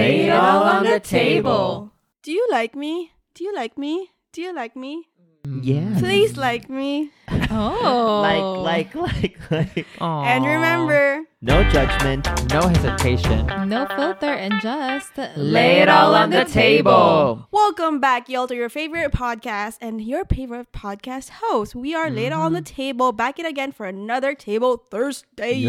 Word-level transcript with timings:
Lay 0.00 0.26
it 0.26 0.30
all 0.30 0.62
on 0.64 0.84
the 0.84 1.00
table. 1.00 1.92
Do 2.22 2.32
you 2.32 2.46
like 2.50 2.74
me? 2.74 3.12
Do 3.34 3.44
you 3.44 3.54
like 3.54 3.76
me? 3.76 4.10
Do 4.32 4.42
you 4.42 4.54
like 4.54 4.76
me? 4.76 5.08
Yeah. 5.44 5.96
Please 5.98 6.36
like 6.36 6.68
me. 6.68 7.10
Oh. 7.52 8.20
Like, 8.22 8.94
like, 8.94 8.94
like, 8.94 9.29
like. 9.50 9.86
And 10.00 10.44
remember, 10.44 11.24
No 11.40 11.62
judgment. 11.70 12.28
no 12.52 12.68
hesitation. 12.68 13.46
No 13.68 13.86
filter 13.96 14.32
and 14.32 14.60
just 14.60 15.16
Lay 15.36 15.80
it 15.80 15.88
all 15.88 16.14
on 16.14 16.30
the 16.30 16.44
table. 16.44 17.48
welcome 17.50 18.00
back, 18.00 18.28
y'all, 18.28 18.46
to 18.46 18.54
your 18.54 18.68
favorite 18.68 19.12
podcast 19.12 19.78
and 19.80 20.00
your 20.00 20.24
favorite 20.24 20.72
podcast 20.72 21.30
host. 21.42 21.74
We 21.74 21.94
are 21.94 22.10
laid 22.10 22.32
on 22.32 22.52
the 22.52 22.60
mm-hmm. 22.60 22.74
table, 22.74 23.12
back 23.12 23.38
it 23.38 23.46
again 23.46 23.72
for 23.72 23.86
another 23.86 24.34
Table 24.34 24.76
Thursday. 24.90 25.64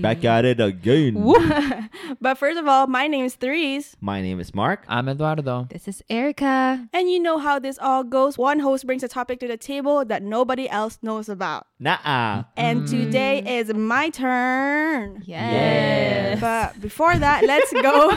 Back 0.00 0.24
at 0.24 0.44
it 0.44 0.60
again. 0.60 1.14
But 2.20 2.38
first 2.38 2.58
of 2.58 2.66
all, 2.68 2.86
my 2.86 3.06
name 3.08 3.24
is 3.24 3.34
Therese. 3.34 3.96
My 4.00 4.22
name 4.22 4.38
is 4.40 4.54
Mark. 4.54 4.84
I'm 4.88 5.08
Eduardo. 5.08 5.66
This 5.70 5.88
is 5.88 6.02
Erica. 6.08 6.86
And 6.92 7.10
you 7.10 7.18
know 7.20 7.38
how 7.38 7.58
this 7.58 7.78
all 7.78 8.04
goes. 8.04 8.38
One 8.38 8.60
host 8.60 8.86
brings 8.86 9.02
a 9.02 9.08
topic 9.08 9.40
to 9.40 9.48
the 9.48 9.56
table 9.56 10.04
that 10.04 10.22
nobody 10.22 10.68
else 10.68 10.98
knows 11.02 11.28
about. 11.28 11.66
Nah. 11.78 12.44
And 12.56 12.88
today 12.88 13.58
is 13.58 13.72
my 13.74 14.08
turn. 14.08 15.22
Yes. 15.26 16.40
But 16.40 16.80
before 16.80 17.14
that, 17.14 17.44
let's 17.44 17.70
go. 17.72 18.10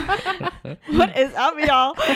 what 0.96 1.16
is 1.16 1.34
up, 1.34 1.58
y'all? 1.60 1.94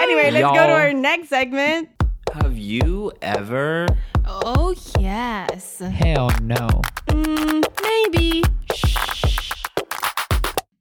anyway, 0.00 0.30
let's 0.30 0.44
go 0.44 0.66
to 0.66 0.72
our 0.72 0.92
next 0.92 1.28
segment. 1.28 1.88
Have 2.34 2.58
you 2.58 3.12
ever? 3.22 3.86
Oh 4.26 4.74
yes. 4.98 5.78
Hell 5.78 6.30
no. 6.42 6.82
Mm, 7.08 7.64
maybe. 7.82 8.42
Shh. 8.74 9.52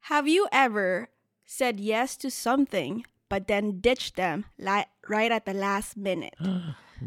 Have 0.02 0.28
you 0.28 0.48
ever 0.52 1.10
said 1.46 1.80
yes 1.80 2.18
to 2.18 2.30
something 2.30 3.06
but 3.30 3.48
then 3.48 3.80
ditched 3.80 4.16
them 4.16 4.46
like 4.60 4.88
right 5.08 5.32
at 5.32 5.46
the 5.46 5.54
last 5.54 5.96
minute? 5.96 6.36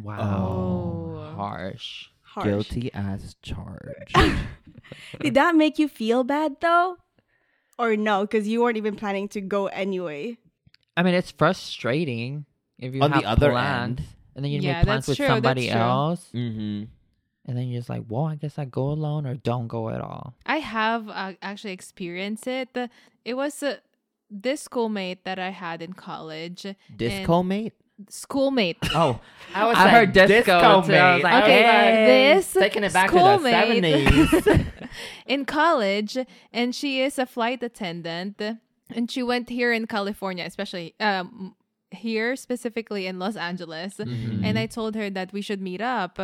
Wow. 0.03 1.33
Harsh. 1.37 2.09
Harsh. 2.37 2.47
Guilty 2.47 2.91
as 2.95 3.35
charged. 3.43 4.15
Did 5.21 5.35
that 5.35 5.57
make 5.57 5.79
you 5.79 5.89
feel 5.89 6.23
bad 6.23 6.57
though? 6.61 6.99
Or 7.79 7.97
no, 7.97 8.23
because 8.23 8.47
you 8.47 8.63
weren't 8.63 8.77
even 8.77 8.95
planning 8.97 9.29
to 9.29 9.41
go 9.41 9.67
anyway. 9.67 10.37
I 10.97 11.03
mean, 11.03 11.15
it's 11.15 11.31
frustrating 11.31 12.45
if 12.79 12.95
you 12.95 13.01
On 13.03 13.11
the 13.11 13.17
have 13.17 13.25
other 13.25 13.51
plans, 13.51 13.99
end. 14.01 14.09
and 14.35 14.45
then 14.45 14.53
you 14.53 14.61
Yeah, 14.61 14.75
make 14.79 14.85
plans 14.85 15.07
that's 15.07 15.09
with 15.09 15.17
true, 15.19 15.27
somebody 15.27 15.63
that's 15.69 15.73
true. 15.73 15.81
else, 15.83 16.29
mm-hmm. 16.35 16.85
and 17.47 17.57
then 17.57 17.69
you're 17.69 17.81
just 17.81 17.89
like, 17.89 18.05
well, 18.09 18.27
I 18.27 18.35
guess 18.37 18.59
I 18.59 18.65
go 18.67 18.85
alone 18.91 19.27
or 19.27 19.35
don't 19.35 19.67
go 19.69 19.89
at 19.91 20.01
all. 20.01 20.35
I 20.47 20.59
have 20.59 21.09
uh, 21.09 21.33
actually 21.43 21.73
experienced 21.73 22.47
it. 22.47 22.69
It 23.25 23.35
was 23.35 23.63
uh, 23.63 23.77
this 24.31 24.63
schoolmate 24.63 25.25
that 25.25 25.39
I 25.39 25.51
had 25.51 25.83
in 25.83 25.93
college. 25.95 26.67
Disco 26.95 27.43
mate? 27.43 27.75
Schoolmate. 28.09 28.79
Oh, 28.95 29.21
I 29.55 29.67
was 29.67 29.77
I 29.77 29.85
like, 29.85 29.93
heard 29.93 30.13
disco, 30.13 30.83
too. 30.83 30.95
I 30.95 31.15
was 31.15 31.23
like, 31.23 31.45
Okay, 31.45 31.63
Hey, 31.63 32.35
this 32.35 32.53
Taking 32.53 32.85
it 32.85 32.93
back 32.93 33.11
to 33.11 33.17
the 33.17 33.39
schoolmate 33.39 33.83
70s. 33.83 34.67
in 35.27 35.45
college, 35.45 36.19
and 36.53 36.75
she 36.75 37.01
is 37.01 37.19
a 37.19 37.27
flight 37.27 37.63
attendant, 37.63 38.41
and 38.91 39.11
she 39.11 39.23
went 39.23 39.49
here 39.49 39.73
in 39.73 39.87
California, 39.87 40.45
especially 40.45 40.95
um 41.01 41.55
here 41.91 42.37
specifically 42.37 43.07
in 43.07 43.19
Los 43.19 43.37
Angeles. 43.37 43.97
Mm-hmm. 43.97 44.45
And 44.45 44.59
I 44.59 44.67
told 44.67 44.95
her 44.95 45.11
that 45.11 45.33
we 45.33 45.41
should 45.41 45.61
meet 45.61 45.81
up. 45.81 46.19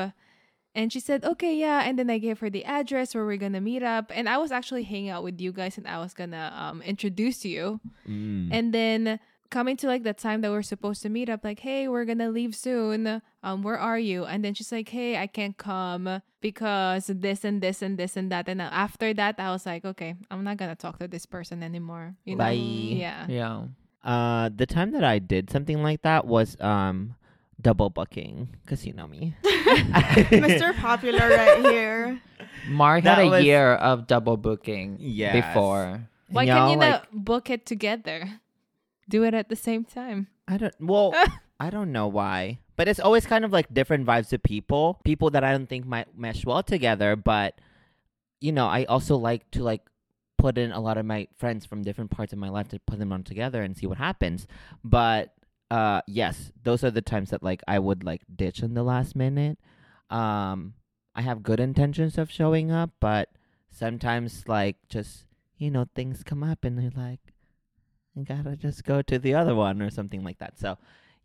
And 0.75 0.93
she 0.93 1.01
said, 1.01 1.25
okay, 1.25 1.55
yeah. 1.55 1.83
And 1.85 1.99
then 1.99 2.09
I 2.09 2.19
gave 2.19 2.41
her 2.41 2.49
the 2.49 2.65
address 2.65 3.15
where 3.15 3.27
we're 3.27 3.37
going 3.37 3.53
to 3.53 3.61
meet 3.61 3.83
up. 3.83 4.11
And 4.15 4.29
I 4.29 4.39
was 4.39 4.51
actually 4.51 4.85
hanging 4.85 5.11
out 5.11 5.23
with 5.23 5.41
you 5.41 5.53
guys 5.53 5.77
and 5.77 5.87
I 5.87 5.99
was 5.99 6.15
going 6.15 6.31
to 6.31 6.53
um, 6.57 6.81
introduce 6.83 7.45
you. 7.45 7.81
Mm. 8.09 8.49
And 8.51 8.73
then 8.73 9.21
coming 9.53 9.77
to 9.77 9.87
like 9.87 10.03
the 10.03 10.15
time 10.17 10.41
that 10.41 10.51
we're 10.51 10.63
supposed 10.65 11.03
to 11.03 11.09
meet 11.13 11.29
up, 11.29 11.45
like, 11.45 11.61
hey, 11.61 11.87
we're 11.87 12.07
gonna 12.09 12.31
leave 12.31 12.57
soon. 12.57 13.21
Um, 13.45 13.63
where 13.63 13.79
are 13.79 13.99
you? 13.99 14.25
And 14.25 14.43
then 14.43 14.55
she's 14.55 14.73
like, 14.73 14.89
hey, 14.89 15.19
I 15.21 15.29
can't 15.29 15.57
come 15.57 16.23
because 16.41 17.07
this 17.07 17.45
and 17.45 17.61
this 17.61 17.83
and 17.83 17.99
this 17.99 18.17
and 18.17 18.33
that. 18.33 18.49
And 18.49 18.61
after 18.63 19.13
that, 19.15 19.37
I 19.39 19.51
was 19.53 19.67
like, 19.67 19.85
okay, 19.85 20.17
I'm 20.31 20.43
not 20.43 20.57
gonna 20.57 20.75
talk 20.75 20.99
to 20.99 21.07
this 21.07 21.27
person 21.27 21.63
anymore. 21.63 22.17
You 22.25 22.35
know? 22.37 22.45
Bye. 22.45 22.53
Yeah. 22.59 23.27
Yeah. 23.29 23.63
Uh, 24.03 24.51
the 24.55 24.67
time 24.67 24.91
that 24.93 25.05
I 25.05 25.21
did 25.21 25.51
something 25.51 25.83
like 25.85 26.03
that 26.03 26.27
was 26.27 26.57
um 26.61 27.15
double 27.61 27.91
booking 27.91 28.49
because 28.65 28.85
you 28.85 28.93
know 28.93 29.07
me. 29.07 29.37
Mr. 29.45 30.75
Popular 30.75 31.29
right 31.29 31.61
here. 31.63 32.21
Mark 32.69 33.05
That 33.05 33.19
had 33.19 33.27
a 33.27 33.31
was- 33.31 33.45
year 33.45 33.75
of 33.75 34.07
double 34.09 34.37
booking 34.37 34.97
Yes. 34.99 35.35
before. 35.47 36.09
Why 36.29 36.45
You 36.45 36.53
can 36.53 36.57
know, 36.59 36.71
you 36.73 36.79
like, 36.79 36.91
not 36.91 37.07
book 37.13 37.51
it 37.51 37.67
together? 37.67 38.25
Do 39.09 39.25
it 39.25 39.35
at 39.35 39.49
the 39.49 39.57
same 39.57 39.85
time. 39.85 40.29
I 40.49 40.57
don't. 40.57 40.75
Well, 40.81 41.15
I 41.61 41.71
don't 41.71 41.93
know 41.93 42.09
why, 42.09 42.59
but 42.77 42.89
it's 42.89 43.01
always 43.01 43.27
kind 43.27 43.45
of 43.45 43.53
like 43.53 43.73
different 43.73 44.07
vibes 44.07 44.33
of 44.33 44.43
people. 44.43 45.01
People 45.05 45.31
that 45.31 45.45
I 45.45 45.53
don't 45.53 45.69
think 45.69 45.87
might 45.87 46.17
mesh 46.17 46.45
well 46.45 46.63
together, 46.63 47.17
but 47.17 47.61
you 48.41 48.53
know, 48.53 48.67
I 48.67 48.85
also 48.85 49.17
like 49.17 49.51
to 49.53 49.63
like 49.63 49.83
put 50.39 50.59
in 50.59 50.73
a 50.73 50.81
lot 50.81 50.99
of 50.99 51.07
my 51.07 51.29
friends 51.37 51.65
from 51.65 51.83
different 51.83 52.11
parts 52.11 52.33
of 52.33 52.39
my 52.39 52.49
life 52.49 52.69
to 52.69 52.81
put 52.81 52.99
them 52.99 53.13
on 53.13 53.23
together 53.23 53.63
and 53.63 53.77
see 53.77 53.87
what 53.87 53.99
happens. 53.99 54.49
But 54.83 55.33
uh, 55.71 56.01
yes, 56.09 56.51
those 56.63 56.83
are 56.83 56.91
the 56.91 57.01
times 57.01 57.31
that 57.31 57.43
like 57.43 57.63
I 57.69 57.79
would 57.79 58.03
like 58.03 58.23
ditch 58.35 58.61
in 58.61 58.75
the 58.75 58.83
last 58.83 59.15
minute. 59.15 59.59
Um, 60.11 60.75
I 61.15 61.23
have 61.23 61.43
good 61.43 61.61
intentions 61.61 62.19
of 62.19 62.31
showing 62.31 62.73
up, 62.73 62.91
but 62.99 63.29
sometimes 63.71 64.49
like 64.49 64.77
just 64.89 65.25
you 65.57 65.71
know 65.71 65.87
things 65.95 66.25
come 66.25 66.43
up 66.43 66.65
and 66.65 66.79
they're 66.79 66.91
like. 66.97 67.32
I 68.19 68.23
gotta 68.23 68.57
just 68.57 68.85
go 68.85 69.03
to 69.03 69.19
the 69.19 69.35
other 69.35 69.55
one 69.55 69.81
or 69.83 69.91
something 69.91 70.23
like 70.23 70.39
that. 70.39 70.59
So, 70.59 70.77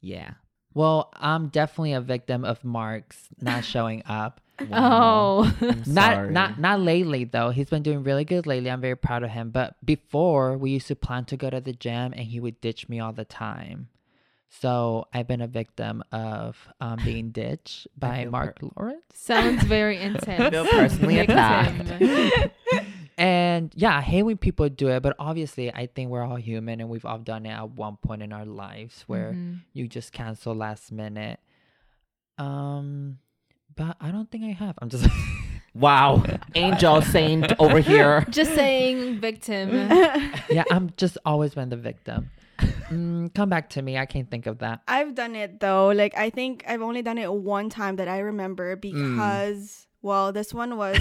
yeah. 0.02 0.32
Well, 0.74 1.10
I'm 1.16 1.48
definitely 1.50 1.94
a 1.94 2.02
victim 2.02 2.46
of 2.46 2.64
Mark's 2.64 3.30
not 3.42 3.66
showing 3.74 4.04
up. 4.06 4.42
Oh. 4.72 5.54
Not 5.86 6.32
not 6.32 6.60
not 6.60 6.80
lately 6.80 7.24
though. 7.26 7.50
He's 7.52 7.70
been 7.70 7.84
doing 7.84 8.04
really 8.04 8.26
good 8.26 8.48
lately. 8.48 8.72
I'm 8.72 8.82
very 8.82 8.96
proud 8.96 9.22
of 9.24 9.30
him. 9.30 9.52
But 9.52 9.76
before 9.86 10.58
we 10.58 10.72
used 10.72 10.88
to 10.88 10.96
plan 10.96 11.26
to 11.26 11.38
go 11.38 11.50
to 11.50 11.62
the 11.62 11.74
gym 11.74 12.14
and 12.14 12.26
he 12.26 12.40
would 12.40 12.60
ditch 12.62 12.90
me 12.90 13.00
all 13.00 13.14
the 13.14 13.26
time. 13.26 13.90
So 14.50 15.06
I've 15.14 15.28
been 15.28 15.42
a 15.42 15.48
victim 15.48 16.04
of 16.12 16.58
um, 16.80 16.98
being 17.04 17.30
ditched 17.42 17.88
by 17.98 18.26
Mark 18.26 18.60
per- 18.60 18.70
Lawrence. 18.78 19.04
Sounds 19.14 19.62
very 19.64 19.98
intense. 20.02 20.50
feel 20.50 20.66
personally 20.66 21.16
Victim. 21.18 21.38
attacked. 21.38 22.54
And 23.18 23.74
yeah, 23.76 23.98
I 23.98 24.02
hate 24.02 24.24
when 24.24 24.38
people 24.38 24.70
do 24.70 24.90
it, 24.90 25.02
but 25.02 25.16
obviously 25.18 25.74
I 25.74 25.88
think 25.88 26.12
we're 26.12 26.24
all 26.24 26.36
human 26.36 26.80
and 26.82 26.90
we've 26.90 27.06
all 27.06 27.18
done 27.18 27.46
it 27.48 27.50
at 27.52 27.72
one 27.72 27.98
point 27.98 28.22
in 28.22 28.32
our 28.32 28.46
lives 28.46 29.04
where 29.08 29.34
Mhm. 29.34 29.62
you 29.74 29.88
just 29.88 30.12
cancel 30.14 30.54
last 30.54 30.92
minute. 30.92 31.40
Um 32.38 33.20
but 33.76 33.96
I 34.02 34.10
don't 34.12 34.30
think 34.32 34.44
I 34.44 34.54
have. 34.54 34.76
I'm 34.82 34.90
just 34.90 35.08
wow. 35.74 36.24
Angel 36.56 37.02
saint 37.02 37.54
over 37.60 37.80
here. 37.80 38.26
Just 38.30 38.56
saying, 38.56 39.20
victim. 39.20 39.70
yeah, 40.50 40.64
I'm 40.72 40.92
just 40.98 41.18
always 41.26 41.54
been 41.54 41.70
the 41.70 41.78
victim. 41.78 42.32
Mm, 42.90 43.34
come 43.36 43.50
back 43.50 43.70
to 43.72 43.82
me. 43.84 43.98
I 43.98 44.08
can't 44.08 44.30
think 44.32 44.48
of 44.48 44.60
that. 44.60 44.82
I've 44.88 45.14
done 45.14 45.36
it 45.36 45.60
though. 45.60 45.90
Like 45.90 46.18
I 46.18 46.30
think 46.32 46.64
I've 46.68 46.82
only 46.82 47.02
done 47.04 47.18
it 47.20 47.32
one 47.32 47.70
time 47.70 47.98
that 47.98 48.08
I 48.08 48.20
remember 48.20 48.76
because 48.76 49.86
well, 50.02 50.32
this 50.32 50.54
one 50.54 50.78
was 50.78 51.00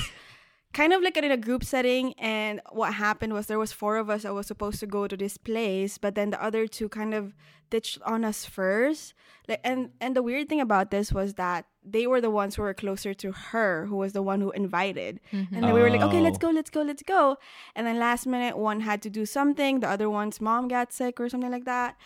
kind 0.72 0.92
of 0.92 1.02
like 1.02 1.16
in 1.16 1.30
a 1.30 1.36
group 1.36 1.64
setting 1.64 2.12
and 2.18 2.60
what 2.70 2.94
happened 2.94 3.32
was 3.32 3.46
there 3.46 3.58
was 3.58 3.72
four 3.72 3.96
of 3.96 4.10
us 4.10 4.22
that 4.24 4.34
was 4.34 4.46
supposed 4.46 4.78
to 4.80 4.86
go 4.86 5.06
to 5.08 5.16
this 5.16 5.36
place, 5.38 5.96
but 5.98 6.14
then 6.14 6.30
the 6.30 6.42
other 6.42 6.66
two 6.66 6.88
kind 6.88 7.14
of 7.14 7.34
ditched 7.70 7.98
on 8.02 8.24
us 8.24 8.44
first. 8.44 9.14
Like 9.48 9.60
and 9.64 9.90
and 10.00 10.14
the 10.14 10.22
weird 10.22 10.48
thing 10.48 10.60
about 10.60 10.90
this 10.90 11.12
was 11.12 11.34
that 11.34 11.66
they 11.82 12.06
were 12.06 12.20
the 12.20 12.30
ones 12.30 12.56
who 12.56 12.62
were 12.62 12.74
closer 12.74 13.14
to 13.14 13.32
her, 13.32 13.86
who 13.86 13.96
was 13.96 14.12
the 14.12 14.22
one 14.22 14.40
who 14.40 14.50
invited. 14.50 15.20
Mm-hmm. 15.32 15.54
And 15.54 15.64
then 15.64 15.72
we 15.72 15.80
were 15.80 15.88
like, 15.90 16.02
okay, 16.02 16.20
let's 16.20 16.36
Oh. 16.38 16.48
go, 16.48 16.50
let's 16.50 16.68
go, 16.70 16.82
let's 16.82 17.02
go. 17.02 17.36
And 17.76 17.86
then 17.86 17.98
last 17.98 18.26
minute, 18.26 18.58
one 18.58 18.80
had 18.80 19.00
to 19.02 19.10
do 19.10 19.24
something. 19.24 19.80
The 19.80 19.88
other 19.88 20.10
one's 20.10 20.40
mom 20.40 20.66
got 20.68 20.92
sick 20.92 21.20
or 21.20 21.28
something 21.28 21.50
like 21.50 21.64
that. 21.64 21.96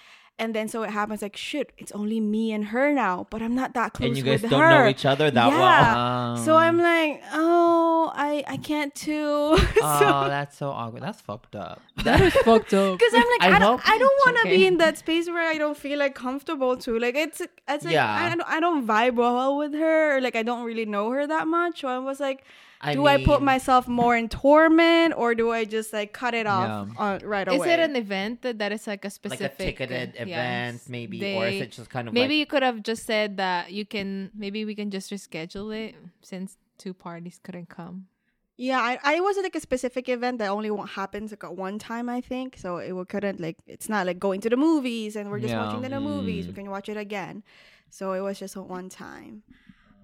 And 0.40 0.54
then 0.54 0.66
so 0.68 0.82
it 0.82 0.90
happens 0.90 1.20
like, 1.20 1.36
shit, 1.36 1.72
it's 1.76 1.92
only 1.92 2.18
me 2.18 2.50
and 2.56 2.64
her 2.72 2.86
now, 2.92 3.26
but 3.30 3.42
I'm 3.42 3.54
not 3.54 3.74
that 3.74 3.92
close 3.92 4.08
to 4.08 4.08
her. 4.08 4.08
And 4.08 4.16
you 4.16 4.24
guys 4.24 4.40
with 4.42 4.50
don't 4.50 4.60
her. 4.62 4.70
know 4.84 4.88
each 4.88 5.04
other 5.04 5.30
that 5.30 5.48
Yeah. 5.52 5.58
well. 5.60 6.36
So 6.46 6.52
Um, 6.56 6.62
I'm 6.64 6.78
like, 6.78 7.22
oh, 7.34 8.10
I 8.14 8.42
I 8.54 8.56
can't 8.56 8.94
too. 8.94 9.58
Oh, 9.82 10.24
that's 10.36 10.56
so 10.56 10.70
awkward. 10.70 11.02
That's 11.02 11.20
fucked 11.20 11.54
up. 11.54 11.80
that 12.04 12.20
is 12.22 12.32
fucked 12.48 12.72
up. 12.72 12.98
Because 12.98 13.12
I'm 13.20 13.28
like, 13.34 13.42
I 13.42 13.56
I, 13.56 13.58
don't, 13.58 13.80
I 13.94 13.96
don't 14.02 14.18
want 14.24 14.36
to 14.38 14.42
okay. 14.48 14.56
be 14.56 14.66
in 14.70 14.78
that 14.78 14.96
space 15.04 15.26
where 15.28 15.46
I 15.54 15.58
don't 15.62 15.76
feel 15.84 15.98
like 15.98 16.14
comfortable 16.14 16.74
to. 16.84 16.98
Like 16.98 17.16
it's, 17.24 17.40
it's 17.68 17.84
like 17.84 17.92
Yeah. 17.98 18.10
I, 18.10 18.34
don't, 18.34 18.48
I 18.56 18.58
don't 18.64 18.86
vibe 18.86 19.16
well 19.16 19.56
with 19.62 19.74
her. 19.74 20.16
Or 20.16 20.20
like 20.26 20.36
I 20.36 20.42
don't 20.42 20.64
really 20.64 20.86
know 20.86 21.10
her 21.10 21.26
that 21.26 21.46
much. 21.46 21.82
So 21.82 21.88
I 21.88 21.98
was 21.98 22.18
like, 22.28 22.40
I 22.82 22.94
do 22.94 23.06
I 23.06 23.22
put 23.22 23.42
myself 23.42 23.86
more 23.86 24.16
in 24.16 24.28
torment 24.28 25.14
or 25.16 25.34
do 25.34 25.50
I 25.52 25.64
just 25.64 25.92
like 25.92 26.12
cut 26.12 26.32
it 26.34 26.46
off 26.46 26.88
Yeah. 26.88 26.94
on, 26.96 27.18
right 27.20 27.46
Is 27.46 27.54
away? 27.54 27.66
Is 27.68 27.72
it 27.74 27.80
an 27.80 27.96
event 27.96 28.42
that, 28.42 28.58
that 28.58 28.72
is 28.72 28.86
like 28.86 29.04
a 29.04 29.10
specific 29.10 29.40
like 29.42 29.52
a 29.60 29.64
ticketed 29.64 30.08
uh, 30.18 30.22
event, 30.22 30.74
yes, 30.80 30.88
maybe, 30.88 31.34
or 31.36 31.46
is 31.48 31.60
it 31.60 31.72
just 31.72 31.90
kind 31.90 32.08
of 32.08 32.14
Maybe 32.14 32.34
like 32.34 32.38
you 32.40 32.46
could 32.46 32.62
have 32.62 32.82
just 32.82 33.04
said 33.04 33.36
that 33.36 33.70
you 33.72 33.84
can. 33.84 34.30
Maybe 34.34 34.64
we 34.64 34.74
can 34.74 34.90
just 34.90 35.10
reschedule 35.10 35.76
it 35.76 35.94
since 36.22 36.56
two 36.78 36.94
parties 36.94 37.38
couldn't 37.42 37.68
come. 37.68 38.06
Yeah, 38.56 38.80
I, 38.80 38.98
I 39.02 39.20
was 39.20 39.38
at 39.38 39.42
like 39.44 39.54
a 39.56 39.60
specific 39.60 40.08
event 40.08 40.38
that 40.38 40.48
only 40.48 40.70
one 40.70 40.86
happens 40.86 41.30
like 41.32 41.44
at 41.44 41.56
one 41.56 41.78
time, 41.78 42.08
I 42.10 42.20
think. 42.20 42.56
So 42.58 42.76
it 42.78 42.92
couldn't 43.08 43.40
like 43.40 43.56
it's 43.66 43.88
not 43.88 44.06
like 44.06 44.18
going 44.18 44.40
to 44.42 44.50
the 44.50 44.56
movies 44.56 45.16
and 45.16 45.30
we're 45.30 45.40
just 45.40 45.52
Yeah. 45.54 45.64
watching 45.64 45.82
the 45.82 46.00
movies. 46.00 46.46
We 46.46 46.52
Mm. 46.52 46.56
can 46.56 46.70
watch 46.70 46.88
it 46.88 46.96
again. 46.96 47.42
So 47.90 48.12
it 48.12 48.20
was 48.20 48.38
just 48.38 48.56
a 48.56 48.62
one 48.62 48.88
time. 48.88 49.42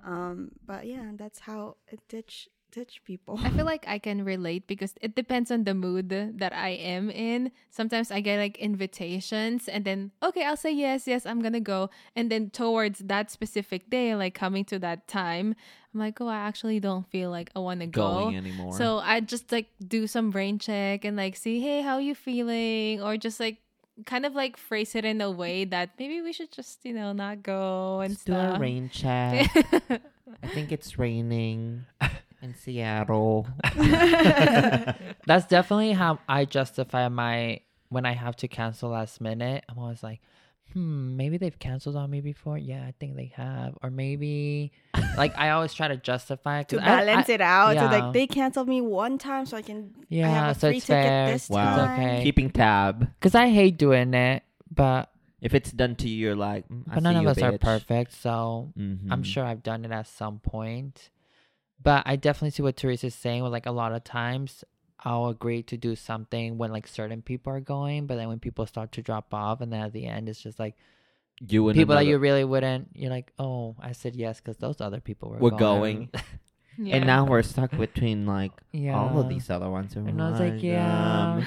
Um, 0.04 0.52
but 0.64 0.86
yeah, 0.86 1.10
that's 1.16 1.40
how 1.40 1.76
it 1.88 2.00
ditch 2.08 2.48
ditch 2.76 3.00
people. 3.08 3.40
I 3.42 3.48
feel 3.48 3.64
like 3.72 3.88
I 3.88 3.98
can 3.98 4.20
relate 4.22 4.66
because 4.68 4.92
it 5.00 5.16
depends 5.16 5.50
on 5.50 5.64
the 5.64 5.72
mood 5.72 6.10
that 6.12 6.52
I 6.52 6.76
am 6.76 7.08
in. 7.08 7.50
Sometimes 7.72 8.12
I 8.12 8.20
get 8.20 8.36
like 8.38 8.58
invitations 8.58 9.66
and 9.66 9.84
then, 9.88 10.12
okay, 10.22 10.44
I'll 10.44 10.60
say 10.60 10.72
yes, 10.72 11.08
yes, 11.08 11.24
I'm 11.24 11.40
gonna 11.40 11.64
go. 11.64 11.88
And 12.14 12.30
then 12.30 12.50
towards 12.50 13.00
that 13.00 13.30
specific 13.30 13.88
day, 13.88 14.14
like 14.14 14.34
coming 14.34 14.64
to 14.66 14.78
that 14.80 15.08
time, 15.08 15.56
I'm 15.94 16.00
like, 16.00 16.20
oh, 16.20 16.28
I 16.28 16.36
actually 16.36 16.78
don't 16.78 17.08
feel 17.08 17.30
like 17.30 17.48
I 17.56 17.60
wanna 17.60 17.86
go. 17.88 18.28
Anymore. 18.28 18.76
So 18.76 18.98
I 18.98 19.20
just 19.20 19.50
like 19.50 19.72
do 19.80 20.06
some 20.06 20.30
brain 20.30 20.58
check 20.58 21.04
and 21.06 21.16
like 21.16 21.34
see, 21.36 21.60
hey, 21.60 21.80
how 21.80 21.96
you 21.96 22.14
feeling? 22.14 23.00
Or 23.00 23.16
just 23.16 23.40
like 23.40 23.56
kind 24.04 24.26
of 24.26 24.34
like 24.34 24.58
phrase 24.58 24.94
it 24.94 25.06
in 25.06 25.22
a 25.22 25.30
way 25.30 25.64
that 25.64 25.96
maybe 25.98 26.20
we 26.20 26.34
should 26.36 26.52
just, 26.52 26.84
you 26.84 26.92
know, 26.92 27.12
not 27.16 27.42
go 27.42 28.00
and 28.04 28.12
Let's 28.12 28.24
do 28.24 28.34
a 28.36 28.52
stuff. 28.52 28.60
rain 28.60 28.90
check. 28.92 29.48
I 30.42 30.48
think 30.52 30.72
it's 30.72 30.98
raining 30.98 31.86
in 32.46 32.54
Seattle. 32.54 33.46
That's 35.26 35.46
definitely 35.46 35.92
how 35.92 36.18
I 36.28 36.44
justify 36.44 37.08
my 37.08 37.60
when 37.88 38.06
I 38.06 38.12
have 38.12 38.36
to 38.36 38.48
cancel 38.48 38.90
last 38.90 39.20
minute. 39.20 39.64
I'm 39.68 39.78
always 39.78 40.02
like, 40.02 40.20
hmm, 40.72 41.16
maybe 41.16 41.36
they've 41.38 41.58
canceled 41.58 41.96
on 41.96 42.10
me 42.10 42.20
before. 42.20 42.58
Yeah, 42.58 42.82
I 42.84 42.92
think 42.98 43.16
they 43.16 43.32
have. 43.36 43.76
Or 43.82 43.90
maybe, 43.90 44.72
like, 45.16 45.36
I 45.38 45.50
always 45.50 45.72
try 45.74 45.88
to 45.88 45.96
justify 45.96 46.60
it 46.60 46.68
to 46.70 46.76
'cause 46.78 46.86
I- 46.86 47.04
balance 47.04 47.28
I- 47.28 47.32
it 47.34 47.40
out. 47.40 47.68
So 47.76 47.84
yeah. 47.84 47.90
like 47.90 48.12
they 48.12 48.26
canceled 48.26 48.68
me 48.68 48.80
one 48.80 49.18
time 49.18 49.46
so 49.46 49.56
I 49.56 49.62
can 49.62 49.92
yeah, 50.08 50.26
I 50.26 50.30
Yeah, 50.30 50.34
have 50.46 50.56
a 50.56 50.60
so 50.60 50.68
free 50.68 50.76
it's 50.78 50.86
ticket 50.86 51.02
fair. 51.04 51.26
this 51.32 51.48
Wow. 51.50 51.76
time. 51.76 52.00
okay. 52.00 52.22
Keeping 52.22 52.50
tab. 52.50 53.00
Because 53.18 53.34
I 53.34 53.48
hate 53.48 53.76
doing 53.78 54.14
it, 54.14 54.42
but 54.72 55.10
If 55.40 55.54
it's 55.54 55.70
done 55.70 55.94
to 55.96 56.08
you, 56.08 56.16
you're 56.16 56.34
like, 56.34 56.66
mm, 56.68 56.80
I 56.90 56.94
but 56.94 56.96
see 56.96 57.00
none 57.02 57.16
of 57.16 57.22
you, 57.22 57.28
us 57.28 57.42
are 57.42 57.58
perfect. 57.58 58.14
So 58.14 58.72
Mhm. 58.76 59.08
I'm 59.12 59.22
sure 59.22 59.44
I've 59.44 59.62
done 59.62 59.84
it 59.84 59.92
at 59.92 60.06
some 60.08 60.38
point. 60.40 61.10
But 61.82 62.02
I 62.06 62.16
definitely 62.16 62.50
see 62.50 62.62
what 62.62 62.76
Therese's 62.76 63.14
saying. 63.14 63.42
With 63.42 63.52
like 63.52 63.66
a 63.66 63.70
lot 63.72 63.92
of 63.92 64.02
times, 64.04 64.64
I'll 65.04 65.28
agree 65.28 65.62
to 65.64 65.76
do 65.76 65.94
something 65.94 66.58
when 66.58 66.72
like 66.72 66.86
certain 66.86 67.22
people 67.22 67.52
are 67.52 67.60
going, 67.60 68.06
but 68.06 68.16
then 68.16 68.28
when 68.28 68.38
people 68.40 68.66
start 68.66 68.92
to 68.92 69.02
drop 69.02 69.32
off, 69.32 69.60
and 69.60 69.72
then 69.72 69.80
at 69.80 69.92
the 69.92 70.06
end, 70.06 70.28
it's 70.28 70.42
just 70.42 70.58
like 70.58 70.74
You 71.46 71.68
and 71.68 71.76
people 71.76 71.94
that 71.94 72.06
you 72.06 72.18
really 72.18 72.44
wouldn't. 72.44 72.88
You're 72.94 73.10
like, 73.10 73.32
oh, 73.38 73.76
I 73.80 73.92
said 73.92 74.16
yes 74.16 74.40
because 74.40 74.56
those 74.56 74.80
other 74.80 75.00
people 75.00 75.30
were 75.30 75.38
We're 75.38 75.50
going. 75.50 76.10
Yeah. 76.78 76.96
And 76.96 77.06
now 77.06 77.24
we're 77.24 77.42
stuck 77.42 77.70
between 77.70 78.26
like 78.26 78.52
yeah, 78.70 78.98
all 78.98 79.18
of 79.18 79.30
these 79.30 79.48
other 79.48 79.70
ones. 79.70 79.96
And 79.96 80.20
I 80.20 80.30
was 80.30 80.40
like, 80.40 80.52
um, 80.52 80.58
yeah, 80.60 81.42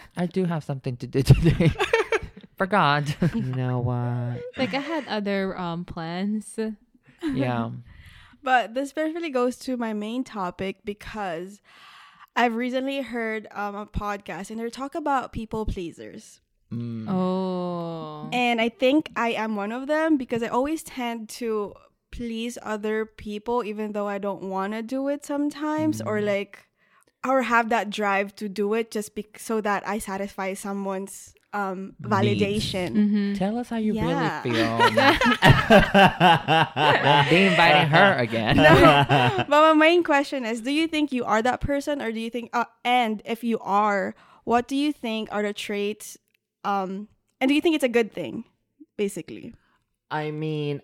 I 0.16 0.26
do 0.26 0.46
have 0.46 0.64
something 0.64 0.96
to 0.96 1.06
do 1.06 1.22
today. 1.22 1.70
Forgot. 2.58 3.16
you 3.34 3.42
know 3.42 3.78
what? 3.78 4.42
like 4.56 4.74
I 4.74 4.80
had 4.80 5.06
other 5.06 5.56
um 5.56 5.84
plans. 5.84 6.58
yeah. 7.22 7.70
But 8.44 8.74
this 8.74 8.92
perfectly 8.92 9.30
goes 9.30 9.56
to 9.60 9.76
my 9.76 9.92
main 9.94 10.22
topic 10.22 10.76
because 10.84 11.60
I've 12.36 12.54
recently 12.54 13.00
heard 13.00 13.48
um, 13.52 13.74
a 13.74 13.86
podcast 13.86 14.50
and 14.50 14.60
they 14.60 14.68
talk 14.70 14.94
about 14.94 15.32
people 15.32 15.64
pleasers. 15.66 16.40
Mm. 16.72 17.08
Oh. 17.08 18.28
And 18.32 18.60
I 18.60 18.68
think 18.68 19.10
I 19.16 19.30
am 19.32 19.56
one 19.56 19.72
of 19.72 19.86
them 19.86 20.16
because 20.16 20.42
I 20.42 20.48
always 20.48 20.82
tend 20.82 21.28
to 21.40 21.72
please 22.10 22.58
other 22.62 23.06
people 23.06 23.64
even 23.64 23.92
though 23.92 24.06
I 24.08 24.18
don't 24.18 24.42
want 24.42 24.72
to 24.74 24.82
do 24.82 25.08
it 25.08 25.24
sometimes 25.24 26.00
or 26.00 26.18
Mm. 26.20 26.26
like 26.26 26.66
or 27.26 27.42
have 27.42 27.70
that 27.70 27.88
drive 27.90 28.36
to 28.36 28.48
do 28.48 28.74
it 28.74 28.90
just 28.90 29.14
be- 29.14 29.26
so 29.38 29.60
that 29.62 29.82
I 29.88 29.98
satisfy 29.98 30.54
someone's 30.54 31.34
um 31.54 31.94
validation. 32.02 32.90
Mm-hmm. 32.98 33.32
Tell 33.34 33.56
us 33.58 33.68
how 33.70 33.76
you 33.78 33.94
Yeah. 33.94 34.10
really 34.10 34.30
feel. 34.42 34.66
Won't 35.94 37.30
be 37.30 37.46
inviting 37.46 37.88
her 37.90 38.14
again. 38.26 38.56
but 38.56 39.48
my 39.48 39.72
main 39.72 40.02
question 40.02 40.44
is 40.44 40.60
do 40.60 40.70
you 40.72 40.86
think 40.88 41.12
you 41.12 41.24
are 41.24 41.40
that 41.42 41.60
person 41.60 42.02
or 42.02 42.10
do 42.12 42.20
you 42.20 42.30
think 42.30 42.50
uh, 42.52 42.64
and 42.84 43.22
if 43.24 43.44
you 43.44 43.58
are 43.60 44.14
what 44.44 44.66
do 44.68 44.76
you 44.76 44.92
think 44.92 45.28
are 45.32 45.42
the 45.42 45.52
traits 45.52 46.18
um 46.64 47.08
and 47.40 47.48
do 47.48 47.54
you 47.54 47.60
think 47.60 47.74
it's 47.74 47.84
a 47.84 47.88
good 47.88 48.12
thing 48.12 48.44
basically 48.96 49.54
I 50.10 50.30
mean, 50.30 50.80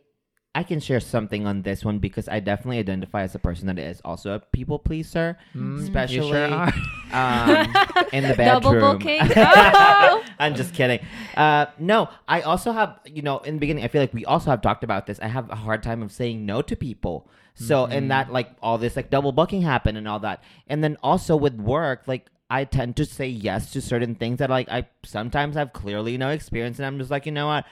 I 0.52 0.64
can 0.64 0.80
share 0.80 0.98
something 0.98 1.46
on 1.46 1.62
this 1.62 1.84
one 1.84 1.98
because 2.00 2.28
I 2.28 2.40
definitely 2.40 2.78
identify 2.78 3.22
as 3.22 3.36
a 3.36 3.38
person 3.38 3.68
that 3.68 3.78
is 3.78 4.00
also 4.04 4.34
a 4.34 4.40
people 4.40 4.80
pleaser, 4.80 5.38
Mm, 5.54 5.76
you 5.78 5.82
especially 5.84 6.28
sure 6.28 6.48
are. 6.50 6.72
um, 7.12 7.72
in 8.12 8.24
the 8.26 8.34
bedroom. 8.34 8.60
Double 8.62 8.80
booking. 8.80 9.20
Oh! 9.36 10.24
I'm 10.40 10.56
just 10.56 10.74
kidding. 10.74 10.98
Uh, 11.36 11.66
no, 11.78 12.08
I 12.26 12.40
also 12.40 12.72
have, 12.72 12.98
you 13.06 13.22
know, 13.22 13.38
in 13.38 13.54
the 13.54 13.60
beginning, 13.60 13.84
I 13.84 13.88
feel 13.88 14.02
like 14.02 14.12
we 14.12 14.24
also 14.24 14.50
have 14.50 14.60
talked 14.60 14.82
about 14.82 15.06
this. 15.06 15.20
I 15.20 15.28
have 15.28 15.48
a 15.50 15.54
hard 15.54 15.84
time 15.84 16.02
of 16.02 16.10
saying 16.10 16.44
no 16.44 16.62
to 16.62 16.74
people. 16.74 17.28
So, 17.54 17.84
and 17.86 18.10
that, 18.10 18.32
like, 18.32 18.50
all 18.62 18.78
this, 18.78 18.96
like, 18.96 19.10
double 19.10 19.32
booking 19.32 19.60
happened 19.62 19.98
and 19.98 20.08
all 20.08 20.18
that. 20.20 20.42
And 20.66 20.82
then 20.82 20.96
also 21.02 21.36
with 21.36 21.54
work, 21.54 22.04
like, 22.06 22.26
I 22.48 22.64
tend 22.64 22.96
to 22.96 23.04
say 23.04 23.28
yes 23.28 23.70
to 23.72 23.82
certain 23.82 24.14
things 24.14 24.38
that, 24.38 24.48
like, 24.50 24.68
I 24.70 24.88
sometimes 25.04 25.56
have 25.56 25.72
clearly 25.74 26.16
no 26.16 26.30
experience. 26.30 26.78
And 26.78 26.86
I'm 26.86 26.98
just 26.98 27.10
like, 27.10 27.26
you 27.26 27.32
know 27.32 27.48
what? 27.48 27.66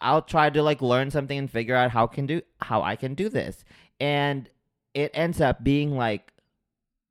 I'll 0.00 0.22
try 0.22 0.50
to, 0.50 0.62
like, 0.62 0.82
learn 0.82 1.10
something 1.10 1.38
and 1.38 1.50
figure 1.50 1.74
out 1.74 1.90
how 1.90 2.06
can 2.06 2.26
do, 2.26 2.42
how 2.60 2.82
I 2.82 2.96
can 2.96 3.14
do 3.14 3.28
this. 3.28 3.64
And 4.00 4.48
it 4.94 5.10
ends 5.14 5.40
up 5.40 5.62
being, 5.64 5.96
like, 5.96 6.32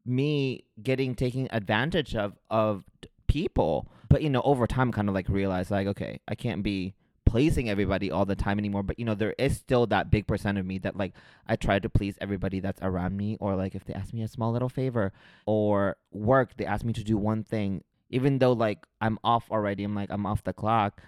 me 0.06 0.64
getting 0.82 1.16
taking 1.16 1.48
advantage 1.52 2.16
of 2.16 2.34
of 2.50 2.84
people. 3.28 3.90
But 4.08 4.22
you 4.22 4.30
know 4.30 4.42
over 4.44 4.68
time 4.68 4.92
kind 4.92 5.10
of 5.10 5.16
like 5.16 5.28
realize 5.28 5.72
like 5.72 5.88
okay 5.88 6.20
i 6.28 6.36
can't 6.36 6.64
be 6.64 6.94
pleasing 7.26 7.70
everybody 7.70 8.12
all 8.12 8.24
the 8.24 8.36
time 8.36 8.60
anymore. 8.60 8.84
But 8.84 9.00
you 9.00 9.06
know 9.06 9.16
there 9.16 9.34
is 9.38 9.58
still 9.58 9.88
that 9.88 10.12
big 10.12 10.28
percent 10.28 10.58
of 10.58 10.66
me 10.66 10.78
that 10.80 10.96
like 10.96 11.14
i 11.48 11.56
try 11.56 11.80
to 11.80 11.90
please 11.90 12.16
everybody 12.22 12.60
that's 12.60 12.80
around 12.82 13.18
me. 13.18 13.38
Or 13.40 13.56
like 13.56 13.76
if 13.76 13.84
they 13.86 13.94
ask 13.94 14.14
me 14.14 14.22
a 14.22 14.28
small 14.28 14.52
little 14.52 14.70
favor 14.70 15.12
or 15.46 15.98
work 16.12 16.56
they 16.58 16.66
ask 16.66 16.86
me 16.86 16.94
to 16.94 17.04
do 17.04 17.18
one 17.18 17.44
thing. 17.44 17.84
Even 18.12 18.38
though 18.38 18.54
like 18.54 18.86
i'm 19.02 19.18
off 19.24 19.50
already 19.50 19.84
i'm 19.84 19.96
like 19.96 20.12
i'm 20.12 20.26
off 20.26 20.44
the 20.44 20.54
clock 20.54 21.02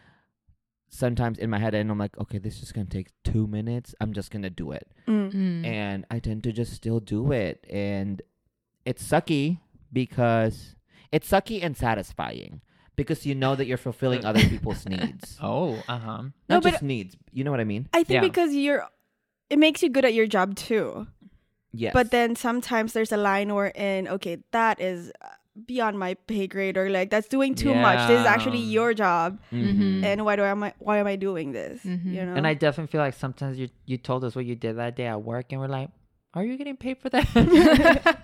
sometimes 0.90 1.38
in 1.38 1.50
my 1.50 1.60
head 1.60 1.74
and 1.76 1.92
i'm 1.92 1.98
like 1.98 2.18
okay 2.18 2.38
this 2.38 2.62
is 2.64 2.72
gonna 2.72 2.86
take 2.88 3.10
two 3.24 3.46
minutes 3.48 3.94
i'm 4.00 4.14
just 4.14 4.32
gonna 4.32 4.50
do 4.50 4.72
it 4.72 4.88
Mm. 5.08 5.32
Mm. 5.34 5.66
and 5.66 6.06
I 6.12 6.20
tend 6.20 6.44
to 6.44 6.52
just 6.52 6.74
still 6.74 7.00
do 7.00 7.32
it. 7.32 7.66
And 7.70 8.22
it's 8.86 9.02
sucky 9.04 9.60
because 9.94 10.76
it's 11.12 11.30
sucky 11.30 11.64
and 11.64 11.76
satisfying 11.78 12.60
because 12.98 13.26
you 13.26 13.34
know 13.36 13.56
that 13.56 13.68
you're 13.68 13.78
fulfilling 13.78 14.26
other 14.26 14.40
people's 14.54 14.86
needs. 14.88 15.38
Oh, 15.42 15.76
uh 15.88 15.98
huh. 15.98 16.22
No, 16.50 16.56
Not 16.56 16.64
but- 16.64 16.72
just 16.72 16.84
needs. 16.84 17.16
You 17.32 17.44
know 17.46 17.52
what 17.52 17.60
I 17.62 17.64
mean? 17.66 17.88
i 17.94 18.04
think 18.04 18.16
Yeah. 18.16 18.22
because 18.22 18.54
you're 18.54 18.84
it 19.50 19.60
makes 19.60 19.82
you 19.82 19.90
good 19.90 20.04
at 20.06 20.14
your 20.14 20.28
job 20.28 20.56
too 20.56 21.08
Yes. 21.72 21.94
but 21.94 22.12
then 22.12 22.36
sometimes 22.36 22.92
there's 22.94 23.12
a 23.12 23.18
line 23.18 23.54
where 23.54 23.68
in 23.76 24.08
okay 24.08 24.38
that 24.52 24.80
is 24.82 25.12
beyond 25.66 25.98
my 25.98 26.14
pay 26.28 26.46
grade 26.46 26.78
or 26.78 26.90
like 26.90 27.10
that's 27.10 27.28
doing 27.28 27.56
too 27.56 27.74
much 27.74 28.08
this 28.08 28.20
is 28.22 28.26
actually 28.28 28.60
your 28.60 28.94
job 28.94 29.40
Mhm. 29.52 30.04
and 30.04 30.24
why 30.24 30.36
do 30.36 30.44
I 30.44 30.50
am 30.50 30.62
I 30.64 30.74
why 30.78 30.98
am 31.00 31.08
I 31.08 31.16
doing 31.16 31.52
this 31.52 31.82
Mhm. 31.84 32.14
you 32.14 32.26
know 32.26 32.36
And 32.36 32.46
I 32.46 32.54
definitely 32.54 32.92
feel 32.92 33.02
like 33.02 33.16
sometimes 33.16 33.58
you 33.58 33.70
you 33.86 33.98
told 33.98 34.24
us 34.24 34.36
what 34.36 34.46
you 34.46 34.56
did 34.56 34.78
that 34.78 34.96
day 34.96 35.08
at 35.08 35.24
work, 35.24 35.52
and 35.52 35.60
we're 35.60 35.68
like, 35.68 35.90
"Are 36.36 36.46
you 36.46 36.58
getting 36.58 36.78
paid 36.78 36.98
for 37.00 37.10
that?" 37.10 37.26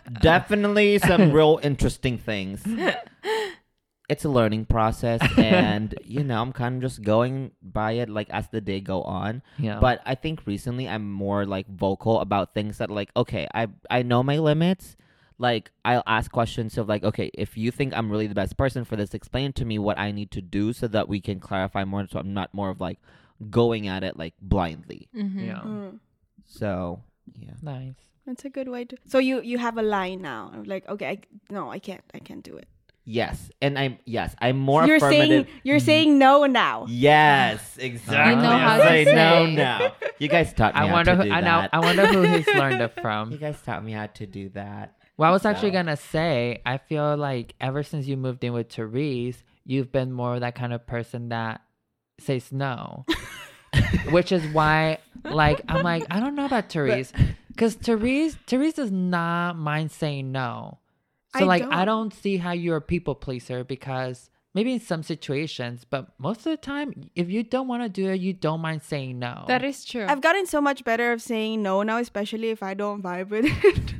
definitely 0.21 0.99
some 0.99 1.31
real 1.37 1.59
interesting 1.63 2.17
things. 2.17 2.61
It's 4.09 4.25
a 4.25 4.29
learning 4.29 4.65
process, 4.65 5.21
and 5.39 5.95
you 6.03 6.23
know, 6.23 6.41
I'm 6.41 6.51
kind 6.51 6.75
of 6.75 6.81
just 6.83 7.01
going 7.01 7.51
by 7.63 7.93
it 8.03 8.09
like 8.09 8.29
as 8.29 8.49
the 8.49 8.59
day 8.61 8.81
go 8.81 9.01
on. 9.01 9.41
yeah. 9.57 9.79
But 9.79 10.01
I 10.05 10.15
think 10.15 10.45
recently 10.45 10.87
I'm 10.89 11.09
more 11.09 11.45
like 11.47 11.67
vocal 11.71 12.19
about 12.19 12.53
things 12.53 12.77
that 12.77 12.91
like 12.91 13.09
okay, 13.15 13.47
I 13.55 13.67
I 13.89 14.03
know 14.03 14.21
my 14.21 14.37
limits. 14.37 14.97
Like 15.43 15.71
I'll 15.83 16.07
ask 16.07 16.31
questions 16.31 16.77
of 16.79 16.87
like 16.87 17.03
okay, 17.03 17.29
if 17.33 17.57
you 17.57 17.69
think 17.69 17.89
I'm 17.97 18.09
really 18.13 18.27
the 18.27 18.39
best 18.43 18.55
person 18.55 18.85
for 18.85 18.95
this, 18.95 19.13
explain 19.13 19.51
to 19.59 19.65
me 19.65 19.75
what 19.87 19.99
I 19.99 20.11
need 20.11 20.31
to 20.31 20.41
do 20.41 20.71
so 20.71 20.87
that 20.95 21.05
we 21.09 21.19
can 21.19 21.37
clarify 21.49 21.83
more. 21.83 22.07
So 22.09 22.17
I'm 22.19 22.33
not 22.33 22.53
more 22.53 22.69
of 22.69 22.79
like 22.79 22.99
going 23.49 23.87
at 23.87 24.03
it 24.03 24.15
like 24.23 24.35
blindly. 24.41 25.09
Mhm. 25.13 25.45
yeah. 25.45 25.61
Mm. 25.65 25.99
So 26.45 27.03
yeah, 27.35 27.55
Nice. 27.61 27.95
That's 28.25 28.45
a 28.45 28.49
good 28.49 28.69
way 28.69 28.85
to. 28.85 28.95
So 29.05 29.17
you 29.19 29.41
you 29.41 29.57
have 29.57 29.77
a 29.77 29.83
line 29.83 30.21
now. 30.21 30.51
of 30.55 30.65
Like 30.65 30.87
okay, 30.87 31.07
I, 31.07 31.17
no, 31.51 31.69
I 31.69 31.79
can't. 31.79 32.03
I 32.13 32.19
can't 32.19 32.43
do 32.43 32.55
it. 32.55 32.67
yes, 33.03 33.51
and 33.61 33.77
I'm 33.77 33.97
yes, 34.05 34.33
I'm 34.39 34.57
more 34.57 34.87
you're 34.87 35.03
saying 35.03 35.45
you're 35.67 35.83
saying 35.83 36.17
no 36.23 36.45
now. 36.47 36.85
Yes, 36.87 37.59
exactly. 37.89 38.31
You 38.31 38.39
know 38.41 38.55
I 38.55 38.59
how 38.59 38.77
to 38.77 38.83
say 38.87 39.03
no 39.11 39.45
now. 39.45 39.91
You 40.19 40.29
guys 40.31 40.53
taught 40.53 40.73
me 40.73 40.79
I 40.81 40.87
how 40.87 40.93
wonder. 40.93 41.11
to 41.11 41.17
Who, 41.17 41.23
do 41.27 41.33
I 41.35 41.41
know. 41.41 41.67
I 41.67 41.79
wonder 41.83 42.07
who 42.07 42.21
he's 42.31 42.47
learned 42.47 42.79
it 42.79 42.95
you 43.35 43.37
guys 43.37 43.59
taught 43.61 43.83
me 43.83 43.91
how 43.91 44.07
to 44.07 44.25
do 44.25 44.47
that. 44.55 44.95
Well, 45.17 45.29
I 45.29 45.33
was 45.33 45.45
actually 45.45 45.69
So- 45.69 45.73
gonna 45.73 45.97
say, 45.97 46.61
I 46.65 46.77
feel 46.77 47.15
like 47.17 47.55
ever 47.61 47.83
since 47.83 48.07
you 48.07 48.17
moved 48.17 48.43
in 48.43 48.53
with 48.53 48.71
Therese, 48.71 49.43
you've 49.65 49.91
been 49.91 50.11
more 50.11 50.39
that 50.39 50.55
kind 50.55 50.73
of 50.73 50.85
person 50.87 51.29
that 51.29 51.61
says 52.19 52.51
no. 52.51 53.05
Which 54.11 54.31
is 54.31 54.45
why, 54.53 54.99
like, 55.23 55.61
I'm 55.67 55.83
like, 55.83 56.03
I 56.11 56.19
don't 56.19 56.35
know 56.35 56.45
about 56.45 56.69
Therese, 56.71 57.11
because 57.47 57.73
Therese, 57.75 58.37
Therese 58.45 58.73
does 58.75 58.91
not 58.91 59.57
mind 59.57 59.91
saying 59.91 60.31
no. 60.31 60.79
So 61.35 61.39
I 61.39 61.43
like 61.47 61.63
I 61.63 61.83
don't. 61.85 62.09
don't 62.11 62.13
see 62.13 62.37
how 62.37 62.51
you're 62.51 62.77
a 62.77 62.81
people 62.81 63.15
pleaser 63.15 63.63
because 63.63 64.29
maybe 64.53 64.73
in 64.73 64.79
some 64.79 65.01
situations, 65.01 65.83
but 65.89 66.09
most 66.19 66.39
of 66.39 66.51
the 66.51 66.57
time, 66.57 67.09
if 67.15 67.31
you 67.31 67.41
don't 67.41 67.67
want 67.67 67.81
to 67.81 67.89
do 67.89 68.09
it, 68.11 68.19
you 68.21 68.33
don't 68.33 68.61
mind 68.61 68.83
saying 68.83 69.17
no. 69.17 69.45
That 69.47 69.63
is 69.63 69.83
true. 69.83 70.05
I've 70.07 70.21
gotten 70.21 70.45
so 70.45 70.61
much 70.61 70.83
better 70.83 71.11
of 71.11 71.21
saying 71.23 71.63
no 71.63 71.81
now, 71.81 71.97
especially 71.97 72.49
if 72.51 72.61
I 72.61 72.75
don't 72.75 73.01
vibe 73.01 73.29
with 73.29 73.45
it. 73.47 73.95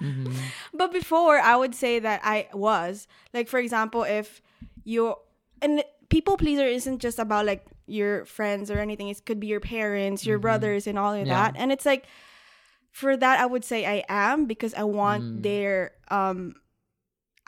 Mhm. 0.00 0.32
But 0.72 0.92
before, 0.92 1.38
I 1.38 1.56
would 1.56 1.74
say 1.74 1.98
that 1.98 2.20
I 2.24 2.48
was 2.52 3.06
like, 3.34 3.48
for 3.48 3.58
example, 3.58 4.02
if 4.04 4.40
you 4.84 5.14
and 5.60 5.82
people 6.08 6.36
pleaser 6.36 6.66
isn't 6.66 7.00
just 7.00 7.18
about 7.18 7.44
like 7.46 7.66
your 7.86 8.24
friends 8.24 8.70
or 8.70 8.78
anything. 8.78 9.08
It 9.08 9.24
could 9.26 9.40
be 9.40 9.46
your 9.46 9.60
parents, 9.60 10.24
your 10.26 10.38
brothers, 10.38 10.86
and 10.86 10.98
all 10.98 11.12
of 11.14 11.26
Yeah. 11.26 11.34
that. 11.34 11.54
And 11.56 11.72
it's 11.72 11.84
like 11.86 12.06
for 12.90 13.16
that, 13.16 13.40
I 13.40 13.46
would 13.46 13.64
say 13.64 13.84
I 13.86 14.04
am 14.08 14.46
because 14.46 14.74
I 14.74 14.84
want 14.84 15.24
Mm. 15.24 15.42
their 15.42 15.92
um 16.10 16.54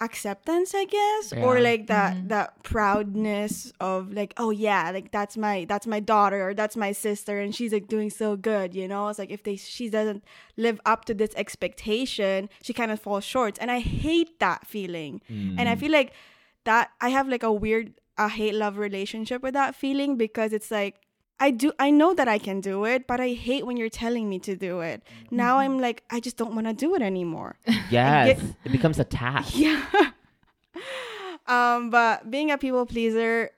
acceptance, 0.01 0.75
I 0.75 0.85
guess, 0.85 1.33
or 1.33 1.61
like 1.61 1.87
that 1.89 2.15
Mhm. 2.17 2.29
that 2.29 2.63
proudness 2.63 3.73
of 3.81 4.13
like, 4.13 4.33
oh 4.37 4.51
yeah, 4.51 4.91
like 4.91 5.11
that's 5.11 5.37
my 5.37 5.65
that's 5.69 5.87
my 5.87 6.01
daughter 6.01 6.49
or 6.49 6.55
that's 6.55 6.77
my 6.77 6.93
sister, 6.93 7.39
and 7.41 7.55
she's 7.55 7.73
like 7.73 7.87
doing 7.89 8.11
so 8.11 8.37
good, 8.37 8.75
you 8.75 8.89
know. 8.89 9.09
It's 9.09 9.19
like 9.19 9.31
if 9.31 9.43
they 9.43 9.57
she 9.57 9.89
doesn't 9.91 10.25
live 10.57 10.81
up 10.85 11.05
to 11.07 11.15
this 11.15 11.31
expectation, 11.37 12.49
she 12.63 12.73
kind 12.73 12.91
of 12.91 13.01
falls 13.01 13.25
short, 13.25 13.59
and 13.61 13.71
I 13.71 13.81
hate 13.81 14.39
that 14.41 14.67
feeling, 14.67 15.21
and 15.29 15.69
I 15.69 15.77
feel 15.77 15.93
like 15.93 16.13
that 16.65 16.91
I 17.01 17.09
have 17.11 17.29
like 17.29 17.43
a 17.43 17.53
weird 17.53 17.95
a 18.19 18.29
hate 18.29 18.55
love 18.55 18.77
relationship 18.79 19.43
with 19.43 19.55
that 19.55 19.75
feeling 19.75 20.17
because 20.17 20.53
it's 20.53 20.71
like. 20.71 20.97
I 21.43 21.51
do 21.51 21.73
I 21.79 21.91
know 21.91 22.13
that 22.15 22.29
I 22.29 22.39
can 22.39 22.61
do 22.61 22.85
it, 22.85 23.07
but 23.07 23.19
I 23.21 23.31
hate 23.33 23.65
when 23.67 23.77
you're 23.79 23.89
telling 23.89 24.29
me 24.29 24.39
to 24.41 24.55
do 24.57 24.81
it. 24.81 25.03
Now 25.31 25.59
I'm 25.59 25.79
like 25.81 26.03
I 26.11 26.21
just 26.21 26.37
don't 26.37 26.55
want 26.55 26.67
to 26.67 26.75
do 26.75 26.95
it 26.95 27.03
anymore. 27.03 27.57
Yes, 27.91 28.39
get- 28.41 28.55
it 28.67 28.73
becomes 28.73 28.99
a 28.99 29.05
task. 29.05 29.57
Yeah. 29.57 29.83
um, 31.47 31.91
but 31.91 32.31
being 32.31 32.51
a 32.51 32.59
people 32.59 32.87
pleaser 32.87 33.51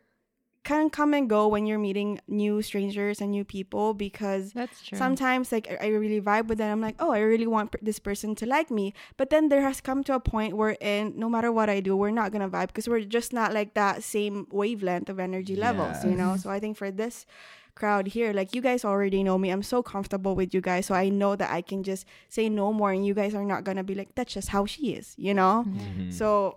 can 0.65 0.89
come 0.91 1.13
and 1.13 1.29
go 1.29 1.49
when 1.49 1.67
you're 1.67 1.79
meeting 1.79 2.21
new 2.29 2.63
strangers 2.63 3.21
and 3.21 3.33
new 3.33 3.45
people 3.45 3.95
because 3.95 4.53
That's 4.53 4.81
true. 4.81 4.97
sometimes 4.97 5.51
like 5.51 5.67
I- 5.69 5.87
I 5.87 5.89
really 5.89 6.21
vibe 6.21 6.47
with 6.47 6.59
them. 6.59 6.71
I'm 6.71 6.81
like, 6.81 6.95
oh, 7.01 7.11
I 7.11 7.19
really 7.19 7.49
want 7.49 7.75
this 7.83 7.99
person 7.99 8.37
to 8.37 8.47
like 8.47 8.71
me. 8.71 8.95
But 9.17 9.31
then 9.31 9.49
there 9.49 9.63
has 9.63 9.81
come 9.81 10.05
to 10.05 10.15
a 10.15 10.21
point 10.21 10.57
where, 10.57 10.77
in 10.81 11.15
no 11.19 11.29
matter 11.29 11.51
what 11.51 11.69
I 11.69 11.81
do, 11.81 11.97
we're 11.97 12.13
not 12.15 12.31
gonna 12.31 12.49
vibe 12.49 12.69
because 12.69 12.89
we're 12.89 13.01
just 13.03 13.33
not 13.33 13.53
like 13.53 13.75
that 13.75 14.05
same 14.05 14.47
wavelength 14.53 15.09
of 15.09 15.19
energy 15.19 15.57
levels, 15.57 16.05
you 16.05 16.15
know. 16.15 16.37
So 16.37 16.49
I 16.49 16.61
think 16.61 16.77
for 16.77 16.93
this 16.93 17.27
crowd 17.75 18.09
here, 18.09 18.33
like 18.33 18.55
you 18.55 18.61
guys 18.63 18.85
already 18.85 19.23
know 19.23 19.39
me. 19.39 19.51
I'm 19.51 19.63
so 19.63 19.83
comfortable 19.83 20.35
with 20.35 20.53
you 20.55 20.61
guys, 20.61 20.87
so 20.87 20.95
I 20.95 21.09
know 21.09 21.37
that 21.37 21.51
I 21.51 21.63
can 21.63 21.83
just 21.83 22.07
say 22.29 22.49
no 22.49 22.73
more, 22.73 22.93
and 22.93 23.05
you 23.07 23.15
guys 23.15 23.35
are 23.35 23.45
not 23.45 23.65
gonna 23.65 23.85
be 23.85 23.95
like, 23.95 24.15
that's 24.15 24.33
just 24.35 24.49
how 24.49 24.67
she 24.67 24.95
is, 24.95 25.15
you 25.17 25.35
know. 25.35 25.65
Mhm. 25.67 26.13
So, 26.13 26.57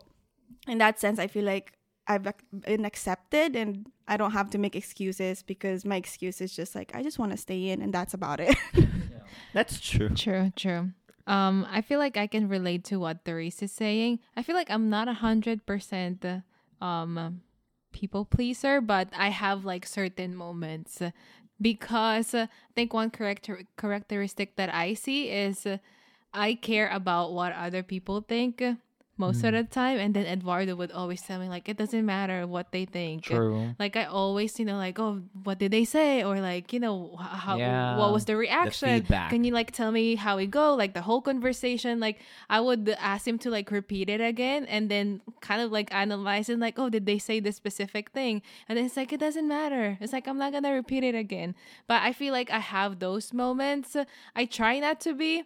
in 0.68 0.78
that 0.80 1.00
sense, 1.00 1.20
I 1.20 1.28
feel 1.28 1.46
like 1.46 1.74
I've 2.08 2.24
been 2.52 2.86
accepted 2.86 3.56
and 3.56 3.88
I 4.08 4.18
don't 4.18 4.32
have 4.34 4.50
to 4.52 4.58
make 4.60 4.76
excuses 4.76 5.42
because 5.42 5.86
my 5.86 5.96
excuse 5.96 6.40
is 6.42 6.56
just 6.56 6.76
like, 6.76 6.92
I 6.94 7.02
just 7.02 7.18
want 7.18 7.32
to 7.32 7.38
stay 7.38 7.70
in 7.70 7.82
and 7.82 7.92
that's 7.92 8.14
about 8.14 8.40
it. 8.40 8.56
That's 9.54 9.80
true. 9.80 10.10
True, 10.10 10.52
true. 10.56 10.92
Um, 11.28 11.66
I 11.72 11.82
feel 11.82 11.98
like 11.98 12.16
I 12.18 12.28
can 12.28 12.48
relate 12.48 12.84
to 12.86 12.98
what 13.00 13.26
Therese 13.26 13.64
is 13.64 13.72
saying. 13.72 14.20
I 14.38 14.44
feel 14.44 14.56
like 14.56 14.70
I'm 14.70 14.90
not 14.90 15.08
a 15.08 15.14
hundred 15.14 15.66
percent 15.66 16.24
um 16.82 17.42
people 17.96 18.26
pleaser, 18.26 18.82
but 18.82 19.08
I 19.16 19.30
have 19.30 19.64
like 19.64 19.88
certain 19.88 20.36
moments. 20.36 21.02
Because 21.62 22.36
uh, 22.36 22.52
I 22.52 22.72
think 22.76 22.94
one 22.94 23.10
character 23.10 23.64
characteristic 23.80 24.58
that 24.58 24.68
I 24.68 24.94
see 24.94 25.32
is 25.32 25.66
uh, 25.66 25.78
I 26.34 26.56
care 26.60 26.92
about 26.92 27.32
what 27.32 27.56
other 27.56 27.82
people 27.82 28.20
think 28.20 28.62
most 29.18 29.44
of 29.46 29.54
the 29.54 29.64
time, 29.64 29.98
and 29.98 30.14
then 30.14 30.26
Eduardo 30.26 30.76
would 30.76 30.92
always 30.92 31.22
tell 31.22 31.40
me 31.40 31.48
like 31.48 31.70
it 31.70 31.78
doesn't 31.78 32.06
matter 32.06 32.46
what 32.46 32.72
they 32.72 32.84
think. 32.84 33.24
True. 33.24 33.74
Like 33.80 33.96
I 33.96 34.04
always, 34.06 34.60
you 34.60 34.66
know, 34.66 34.76
like 34.76 35.00
oh, 35.00 35.22
what 35.44 35.58
did 35.58 35.72
they 35.72 35.86
say, 35.86 36.24
or 36.24 36.42
like 36.42 36.74
you 36.74 36.80
know, 36.82 37.16
how 37.16 37.56
Yeah. 37.58 37.96
what 37.98 38.12
was 38.12 38.26
the 38.26 38.36
reaction? 38.36 38.90
feedback. 39.02 39.30
Can 39.30 39.44
you 39.46 39.54
like 39.54 39.72
tell 39.72 39.92
me 39.92 40.16
how 40.16 40.38
it 40.38 40.52
go? 40.52 40.76
Like 40.76 40.94
the 40.94 41.02
whole 41.02 41.22
conversation. 41.22 42.00
Like 42.02 42.20
I 42.50 42.60
would 42.60 42.90
ask 43.00 43.26
him 43.26 43.40
to 43.40 43.50
like 43.50 43.72
repeat 43.72 44.10
it 44.10 44.20
again, 44.20 44.66
and 44.66 44.92
then 44.92 45.22
kind 45.40 45.62
of 45.62 45.72
like 45.72 45.94
analyze 45.96 46.50
it. 46.50 46.60
Like 46.60 46.76
oh, 46.78 46.90
did 46.90 47.06
they 47.06 47.18
say 47.18 47.40
this 47.40 47.56
specific 47.56 48.12
thing? 48.12 48.42
And 48.68 48.78
then 48.78 48.84
it's 48.86 48.98
like 48.98 49.14
it 49.14 49.20
doesn't 49.22 49.48
matter. 49.48 49.98
It's 50.02 50.12
like 50.12 50.28
I'm 50.28 50.38
not 50.38 50.52
gonna 50.52 50.74
repeat 50.74 51.04
it 51.06 51.16
again. 51.16 51.56
But 51.88 52.02
I 52.04 52.12
feel 52.12 52.34
like 52.34 52.52
I 52.52 52.60
have 52.60 53.00
those 53.00 53.32
moments. 53.32 53.96
I 54.36 54.44
try 54.44 54.80
not 54.80 55.00
to 55.08 55.14
be, 55.14 55.44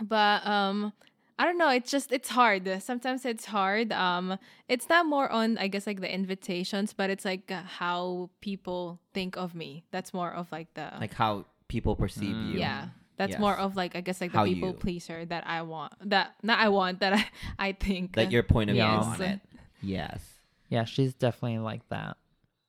but 0.00 0.46
um. 0.46 0.92
I 1.38 1.44
don't 1.44 1.58
know. 1.58 1.68
It's 1.68 1.90
just 1.90 2.12
it's 2.12 2.30
hard. 2.30 2.80
Sometimes 2.82 3.24
it's 3.26 3.44
hard. 3.44 3.92
Um, 3.92 4.38
it's 4.68 4.88
not 4.88 5.04
more 5.06 5.30
on 5.30 5.58
I 5.58 5.68
guess 5.68 5.86
like 5.86 6.00
the 6.00 6.12
invitations, 6.12 6.92
but 6.94 7.10
it's 7.10 7.24
like 7.24 7.50
uh, 7.52 7.62
how 7.62 8.30
people 8.40 9.00
think 9.12 9.36
of 9.36 9.54
me. 9.54 9.84
That's 9.90 10.14
more 10.14 10.32
of 10.32 10.50
like 10.50 10.72
the 10.74 10.90
Like 10.98 11.12
how 11.14 11.44
people 11.68 11.94
perceive 11.96 12.34
Mm. 12.34 12.52
you. 12.54 12.58
yeah. 12.60 12.88
That's 13.18 13.32
Yes. 13.32 13.40
more 13.40 13.56
of 13.56 13.76
like 13.76 13.96
I 13.96 14.00
guess 14.00 14.20
like 14.20 14.32
the 14.32 14.38
How 14.38 14.44
people 14.44 14.68
you- 14.70 14.74
pleaser 14.74 15.24
that 15.26 15.46
I 15.46 15.62
want. 15.62 15.92
That 16.08 16.34
not 16.42 16.58
I 16.58 16.68
want 16.68 17.00
that 17.00 17.12
I 17.58 17.68
I 17.68 17.72
think 17.72 18.14
That 18.14 18.32
your 18.32 18.42
point 18.42 18.70
of 18.70 18.74
view 18.74 18.84
Yes. 18.84 19.04
on 19.06 19.20
it. 19.22 19.40
Yes. 19.82 20.20
Yeah, 20.68 20.84
she's 20.84 21.12
definitely 21.14 21.58
like 21.58 21.86
that. 21.90 22.16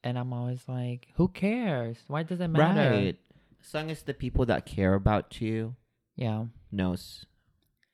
And 0.03 0.19
I'm 0.19 0.31
always 0.33 0.67
like, 0.67 1.07
who 1.15 1.27
cares? 1.29 1.97
Why 2.07 2.23
does 2.23 2.39
it 2.41 2.47
matter? 2.49 2.91
Right. 2.91 3.17
As 3.63 3.73
long 3.73 3.89
as 3.91 4.03
the 4.03 4.13
people 4.13 4.45
that 4.45 4.65
care 4.65 4.93
about 4.93 5.41
you 5.41 5.75
Yeah. 6.15 6.45
knows 6.71 7.25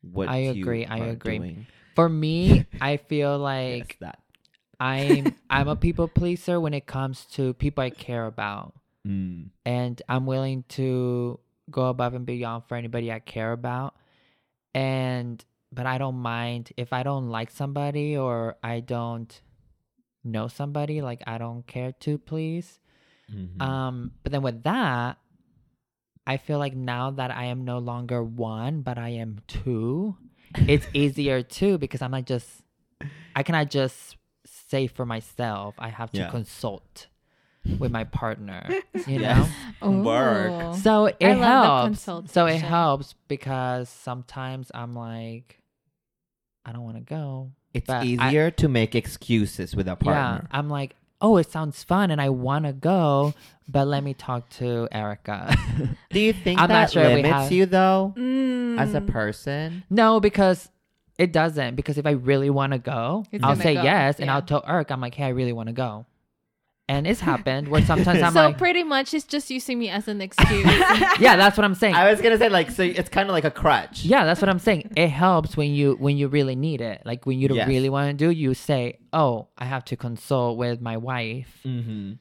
what 0.03 0.29
I 0.29 0.37
agree, 0.53 0.85
I 0.85 0.97
agree. 0.99 1.37
doing. 1.39 1.67
For 1.95 2.07
me, 2.09 2.65
I 2.81 2.97
feel 2.97 3.31
Yes, 3.33 3.39
like 3.41 3.97
that. 4.01 4.19
I'm 4.79 5.35
I'm 5.49 5.67
a 5.67 5.75
people 5.75 6.07
pleaser 6.07 6.59
when 6.59 6.73
it 6.73 6.85
comes 6.85 7.25
to 7.37 7.53
people 7.55 7.83
I 7.83 7.89
care 7.89 8.25
about. 8.25 8.73
Mm. 9.05 9.49
and 9.65 10.01
I'm 10.07 10.25
willing 10.25 10.63
to 10.79 11.37
go 11.69 11.87
above 11.87 12.13
and 12.13 12.25
beyond 12.25 12.63
for 12.69 12.77
anybody 12.77 13.11
I 13.11 13.19
care 13.19 13.51
about. 13.51 13.95
And 14.73 15.43
but 15.73 15.85
I 15.85 15.97
don't 15.97 16.17
mind 16.17 16.71
if 16.77 16.93
I 16.93 17.03
don't 17.03 17.29
like 17.29 17.51
somebody 17.51 18.15
or 18.15 18.55
I 18.63 18.79
don't 18.79 19.41
know 20.23 20.47
somebody, 20.47 21.01
like 21.01 21.21
I 21.27 21.37
don't 21.37 21.67
care 21.67 21.91
to 21.91 22.17
please. 22.17 22.79
Mhm. 23.29 23.61
Um, 23.61 24.11
but 24.23 24.31
then 24.31 24.41
with 24.41 24.63
that, 24.63 25.17
I 26.25 26.37
feel 26.37 26.57
like 26.59 26.75
now 26.75 27.11
that 27.11 27.31
I 27.31 27.45
am 27.45 27.65
no 27.65 27.79
longer 27.79 28.23
one, 28.23 28.81
but 28.81 28.97
I 28.97 29.09
am 29.09 29.39
two, 29.47 30.15
it's 30.55 30.87
easier 30.93 31.43
too 31.43 31.77
because 31.77 32.01
I'm 32.01 32.11
not 32.11 32.25
just 32.25 32.47
I 33.35 33.43
cannot 33.43 33.69
just 33.69 34.15
say 34.45 34.87
for 34.87 35.05
myself. 35.05 35.75
I 35.77 35.89
have 35.89 36.11
to 36.11 36.19
Yeah. 36.19 36.29
consult 36.29 37.07
with 37.79 37.91
my 37.91 38.03
partner. 38.05 38.69
You 39.07 39.19
know? 39.19 39.47
Work. 39.81 40.75
So 40.77 41.07
it 41.07 41.15
I 41.21 41.33
helps. 41.33 41.99
So 42.31 42.45
it 42.45 42.61
helps 42.61 43.15
because 43.27 43.89
sometimes 43.89 44.71
I'm 44.73 44.95
like, 44.95 45.59
I 46.65 46.71
don't 46.71 46.83
want 46.83 46.95
to 46.97 47.03
go. 47.03 47.51
It's 47.73 47.87
But 47.87 48.03
I- 48.03 48.05
easier 48.05 48.51
to 48.51 48.69
make 48.69 48.95
excuses 48.95 49.75
with 49.75 49.87
a 49.89 49.95
partner. 49.97 50.47
Yeah, 50.49 50.57
I'm 50.57 50.69
like, 50.69 50.95
oh, 51.23 51.37
it 51.37 51.49
sounds 51.49 51.83
fun 51.83 52.11
and 52.11 52.21
I 52.21 52.29
want 52.29 52.65
to 52.65 52.73
go, 52.73 53.33
but 53.67 53.87
let 53.87 54.03
me 54.03 54.13
talk 54.13 54.47
to 54.59 54.87
Erica. 54.91 55.55
Do 56.11 56.19
you 56.19 56.33
think 56.33 56.59
I'm 56.59 56.67
that 56.67 56.73
not 56.81 56.91
sure 56.91 57.03
we 57.07 57.15
limits 57.15 57.33
have- 57.33 57.51
you 57.51 57.65
though 57.65 58.13
Mm. 58.17 58.77
as 58.79 58.93
a 58.93 59.01
person? 59.01 59.83
no, 59.89 60.19
because 60.19 60.69
it 61.17 61.31
doesn't. 61.31 61.75
Because 61.75 61.97
if 61.97 62.05
I 62.05 62.11
really 62.11 62.49
want 62.49 62.73
to 62.73 62.79
go, 62.79 63.25
It's 63.31 63.43
I'll 63.43 63.55
say 63.55 63.75
go, 63.75 63.83
yes 63.83 64.19
and. 64.19 64.29
I'll 64.29 64.41
tell 64.41 64.63
Eric, 64.67 64.91
I'm 64.91 64.99
like, 64.99 65.15
hey, 65.15 65.25
I 65.25 65.29
really 65.29 65.53
want 65.53 65.67
to 65.67 65.73
go. 65.73 66.05
And 66.89 67.07
it's 67.07 67.21
happened 67.21 67.69
where 67.69 67.81
sometimes 67.85 68.21
I'm 68.21 68.33
so 68.33 68.39
like, 68.47 68.57
pretty 68.57 68.83
much 68.83 69.13
it's 69.13 69.25
just 69.25 69.49
using 69.49 69.79
me 69.79 69.87
as 69.89 70.09
an 70.09 70.19
excuse. 70.19 70.65
yeah, 71.19 71.37
that's 71.37 71.55
what 71.57 71.63
I'm 71.63 71.75
saying. 71.75 71.95
I 71.95 72.11
was 72.11 72.19
gonna 72.19 72.37
say 72.37 72.49
like 72.49 72.71
so 72.71 72.83
it's 72.83 73.07
kind 73.09 73.29
of 73.29 73.33
like 73.33 73.45
a 73.45 73.51
crutch. 73.51 74.03
Yeah, 74.03 74.25
that's 74.25 74.41
what 74.41 74.49
I'm 74.49 74.59
saying. 74.59 74.91
It 74.97 75.07
helps 75.07 75.55
when 75.55 75.71
you 75.73 75.95
when 75.97 76.17
you 76.17 76.27
really 76.27 76.55
need 76.57 76.81
it. 76.81 77.01
Like 77.05 77.25
when 77.25 77.39
you 77.39 77.47
don't 77.47 77.55
Yes. 77.57 77.69
really 77.69 77.89
want 77.89 78.09
to 78.09 78.13
do, 78.25 78.31
you 78.31 78.53
say, 78.53 78.99
"Oh, 79.13 79.47
I 79.57 79.63
have 79.65 79.85
to 79.85 79.95
consult 79.95 80.57
with 80.57 80.81
my 80.81 80.97
wife." 80.97 81.61
Mm-hmm. 81.65 82.13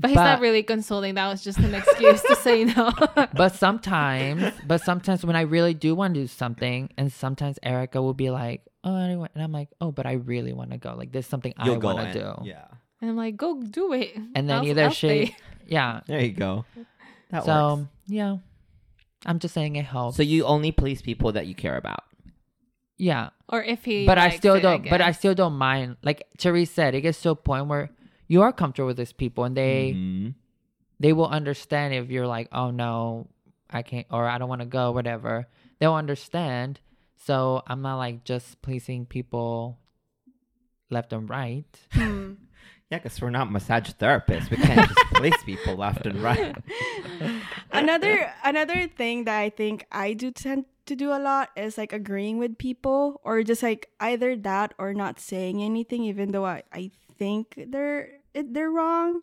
but 0.00 0.08
he's 0.10 0.16
not 0.16 0.40
really 0.40 0.64
consulting. 0.64 1.14
That 1.14 1.28
was 1.28 1.44
just 1.44 1.58
an 1.58 1.72
excuse 1.74 2.20
to 2.22 2.34
say 2.34 2.64
no. 2.64 2.90
But 3.34 3.54
sometimes, 3.54 4.52
but 4.66 4.80
sometimes 4.80 5.24
when 5.24 5.36
I 5.36 5.42
really 5.42 5.74
do 5.74 5.94
want 5.94 6.14
to 6.14 6.20
do 6.22 6.26
something, 6.26 6.90
and 6.98 7.12
sometimes 7.12 7.60
Erica 7.62 8.02
will 8.02 8.14
be 8.14 8.30
like, 8.30 8.62
"Oh, 8.82 8.92
I 8.92 9.06
don't 9.06 9.18
want-" 9.20 9.32
and 9.34 9.44
I'm 9.44 9.52
like, 9.52 9.68
"Oh, 9.80 9.92
but 9.92 10.04
I 10.06 10.12
really 10.14 10.52
want 10.52 10.72
to 10.72 10.78
go. 10.78 10.94
Like 10.96 11.12
there's 11.12 11.26
something 11.26 11.54
I 11.56 11.66
You'll 11.66 11.76
go 11.76 11.94
want 11.94 12.12
to 12.12 12.18
do." 12.18 12.34
Yeah. 12.44 12.64
And 13.00 13.10
I'm 13.10 13.16
like, 13.16 13.36
go 13.36 13.60
do 13.62 13.92
it. 13.92 14.14
And 14.34 14.48
then 14.48 14.58
I'll- 14.58 14.66
either 14.66 14.84
I'll 14.84 14.90
she, 14.90 15.08
stay. 15.26 15.36
yeah. 15.66 16.00
There 16.06 16.20
you 16.20 16.32
go. 16.32 16.64
That 17.30 17.44
so 17.44 17.74
works. 17.76 17.88
yeah, 18.06 18.36
I'm 19.26 19.38
just 19.38 19.54
saying 19.54 19.76
it 19.76 19.84
helps. 19.84 20.16
So 20.16 20.22
you 20.22 20.44
only 20.44 20.72
please 20.72 21.00
people 21.02 21.32
that 21.32 21.46
you 21.46 21.54
care 21.54 21.76
about. 21.76 22.04
yeah, 22.98 23.30
or 23.48 23.62
if 23.62 23.84
he, 23.84 24.04
but 24.06 24.18
I 24.18 24.30
still 24.30 24.54
it, 24.56 24.60
don't. 24.62 24.88
but 24.90 25.00
I 25.00 25.12
still 25.12 25.34
don't 25.34 25.54
mind. 25.54 25.96
Like 26.02 26.26
Therese 26.38 26.70
said, 26.70 26.94
it 26.94 27.02
gets 27.02 27.20
to 27.22 27.30
a 27.30 27.36
point 27.36 27.66
where 27.68 27.90
you 28.28 28.42
are 28.42 28.52
comfortable 28.52 28.88
with 28.88 28.96
these 28.96 29.12
people, 29.12 29.44
and 29.44 29.56
they. 29.56 29.94
Mhm. 29.96 30.34
they 31.00 31.12
will 31.14 31.28
understand 31.28 31.94
if 31.94 32.10
you're 32.10 32.26
like, 32.26 32.48
oh 32.52 32.70
no, 32.70 33.28
I 33.70 33.82
can't, 33.82 34.06
or 34.10 34.28
I 34.28 34.36
don't 34.38 34.48
want 34.50 34.60
to 34.60 34.66
go, 34.66 34.92
whatever. 34.92 35.46
They'll 35.78 35.94
understand. 35.94 36.80
So 37.16 37.62
I'm 37.66 37.80
not 37.80 37.96
like 37.96 38.24
just 38.24 38.60
pleasing 38.60 39.06
people 39.06 39.78
left 40.90 41.12
and 41.14 41.28
right. 41.30 41.64
Yeah, 42.90 42.98
because 42.98 43.20
we're 43.22 43.30
not 43.30 43.50
massage 43.52 43.90
therapists. 43.92 44.50
We 44.50 44.56
can't 44.56 44.88
just 44.88 45.00
place 45.14 45.40
people 45.44 45.76
left 45.76 46.06
and 46.06 46.20
right. 46.22 46.56
another 47.72 48.32
another 48.44 48.88
thing 48.88 49.24
that 49.24 49.38
I 49.38 49.50
think 49.50 49.86
I 49.92 50.12
do 50.12 50.30
tend 50.30 50.64
to 50.86 50.96
do 50.96 51.12
a 51.12 51.20
lot 51.22 51.50
is 51.56 51.78
like 51.78 51.92
agreeing 51.92 52.38
with 52.38 52.58
people 52.58 53.20
or 53.22 53.42
just 53.42 53.62
like 53.62 53.88
either 54.00 54.34
that 54.36 54.74
or 54.78 54.92
not 54.92 55.20
saying 55.20 55.62
anything 55.62 56.02
even 56.04 56.32
though 56.32 56.44
I, 56.46 56.62
I 56.72 56.90
think 57.16 57.54
they're 57.68 58.10
they're 58.34 58.70
wrong. 58.70 59.20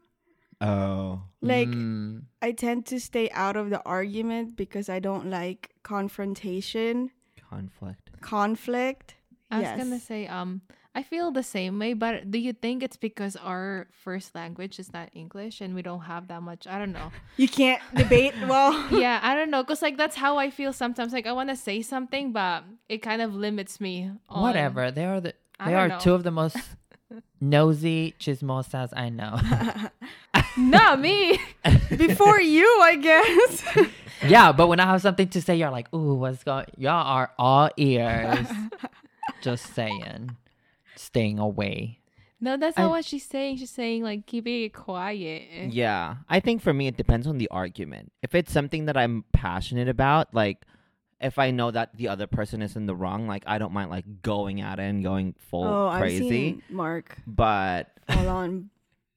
Oh. 0.62 1.22
Like 1.42 1.68
Mm. 1.70 2.24
I 2.42 2.52
tend 2.54 2.86
to 2.88 3.00
stay 3.00 3.30
out 3.32 3.58
of 3.58 3.70
the 3.70 3.82
argument 3.86 4.56
because 4.56 4.90
I 4.90 5.00
don't 5.00 5.30
like 5.30 5.72
confrontation, 5.84 7.12
Conflict. 7.50 8.10
conflict. 8.22 9.16
I 9.52 9.60
was 9.60 9.64
Yes. 9.64 9.78
gonna 9.78 10.00
say, 10.00 10.28
um, 10.28 10.62
I 10.98 11.04
feel 11.04 11.30
the 11.30 11.44
same 11.44 11.78
way, 11.78 11.94
but 11.94 12.32
do 12.32 12.40
you 12.40 12.54
think 12.54 12.82
it's 12.82 12.98
because 12.98 13.36
our 13.36 13.86
first 13.92 14.34
language 14.34 14.80
is 14.80 14.92
not 14.94 15.10
English 15.14 15.62
and 15.62 15.76
we 15.76 15.84
don't 15.84 16.02
have 16.02 16.28
that 16.30 16.42
much? 16.42 16.66
I 16.66 16.80
don't 16.80 16.92
know. 16.92 17.12
You 17.38 17.48
can't 17.48 17.80
debate 17.94 18.34
well. 18.48 18.74
yeah, 18.92 19.20
I 19.22 19.36
don't 19.36 19.52
know, 19.52 19.64
cause 19.64 19.84
like 19.84 19.96
that's 19.96 20.16
how 20.16 20.40
I 20.40 20.50
feel 20.50 20.74
sometimes. 20.74 21.14
Like 21.14 21.28
I 21.28 21.34
want 21.34 21.50
to 21.50 21.56
say 21.56 21.84
something, 21.84 22.32
but 22.32 22.64
it 22.90 23.04
kind 23.04 23.22
of 23.22 23.36
limits 23.36 23.80
me. 23.80 24.10
On, 24.28 24.42
Whatever. 24.42 24.90
They 24.90 25.06
are 25.06 25.22
the 25.22 25.36
they 25.64 25.76
are 25.76 25.88
know. 25.88 26.00
two 26.00 26.16
of 26.16 26.24
the 26.24 26.32
most 26.32 26.58
nosy 27.40 28.16
chismosas 28.20 28.90
I 28.98 29.10
know. 29.10 29.38
Not 30.58 31.00
me. 31.00 31.40
Before 31.96 32.42
you, 32.42 32.66
I 32.82 32.96
guess. 32.96 33.88
yeah, 34.28 34.52
but 34.52 34.66
when 34.66 34.80
I 34.80 34.88
have 34.88 35.04
something 35.04 35.28
to 35.30 35.44
say, 35.44 35.58
you're 35.58 35.70
like, 35.70 35.94
ooh, 35.94 36.16
what's 36.16 36.44
going 36.44 36.66
Y'all 36.76 37.06
are 37.06 37.30
all 37.38 37.70
ears. 37.78 38.48
Just 39.42 39.76
saying. 39.76 40.36
Staying 40.98 41.40
away. 41.40 42.00
No, 42.40 42.56
that's 42.58 42.78
I- 42.78 42.84
not 42.84 42.92
what 42.92 43.06
she's 43.06 43.26
saying. 43.26 43.58
She's 43.58 43.70
saying 43.72 44.04
like 44.04 44.26
keeping 44.28 44.64
it 44.64 44.74
quiet. 44.74 45.74
Yeah. 45.74 46.18
I 46.30 46.40
think 46.40 46.62
for 46.62 46.74
me, 46.74 46.88
it 46.88 46.98
depends 46.98 47.26
on 47.28 47.38
the 47.38 47.48
argument. 47.50 48.12
If 48.22 48.36
it's 48.36 48.52
something 48.52 48.86
that 48.86 48.98
I'm 48.98 49.24
passionate 49.34 49.88
about, 49.90 50.34
like 50.34 50.64
if 51.20 51.40
I 51.40 51.50
know 51.50 51.72
that 51.72 51.96
the 51.98 52.10
other 52.10 52.28
person 52.28 52.62
is 52.62 52.76
in 52.76 52.86
the 52.86 52.96
wrong, 52.96 53.28
like 53.28 53.44
I 53.48 53.58
don't 53.58 53.74
mind 53.74 53.90
like 53.90 54.22
going 54.22 54.62
at 54.62 54.80
it 54.80 54.84
and 54.84 55.04
going 55.04 55.34
full 55.50 55.64
oh, 55.66 55.88
I've 55.88 56.02
crazy. 56.02 56.30
seen 56.30 56.64
Mark 56.70 57.18
But 57.26 57.90
full 58.10 58.30
on 58.42 58.70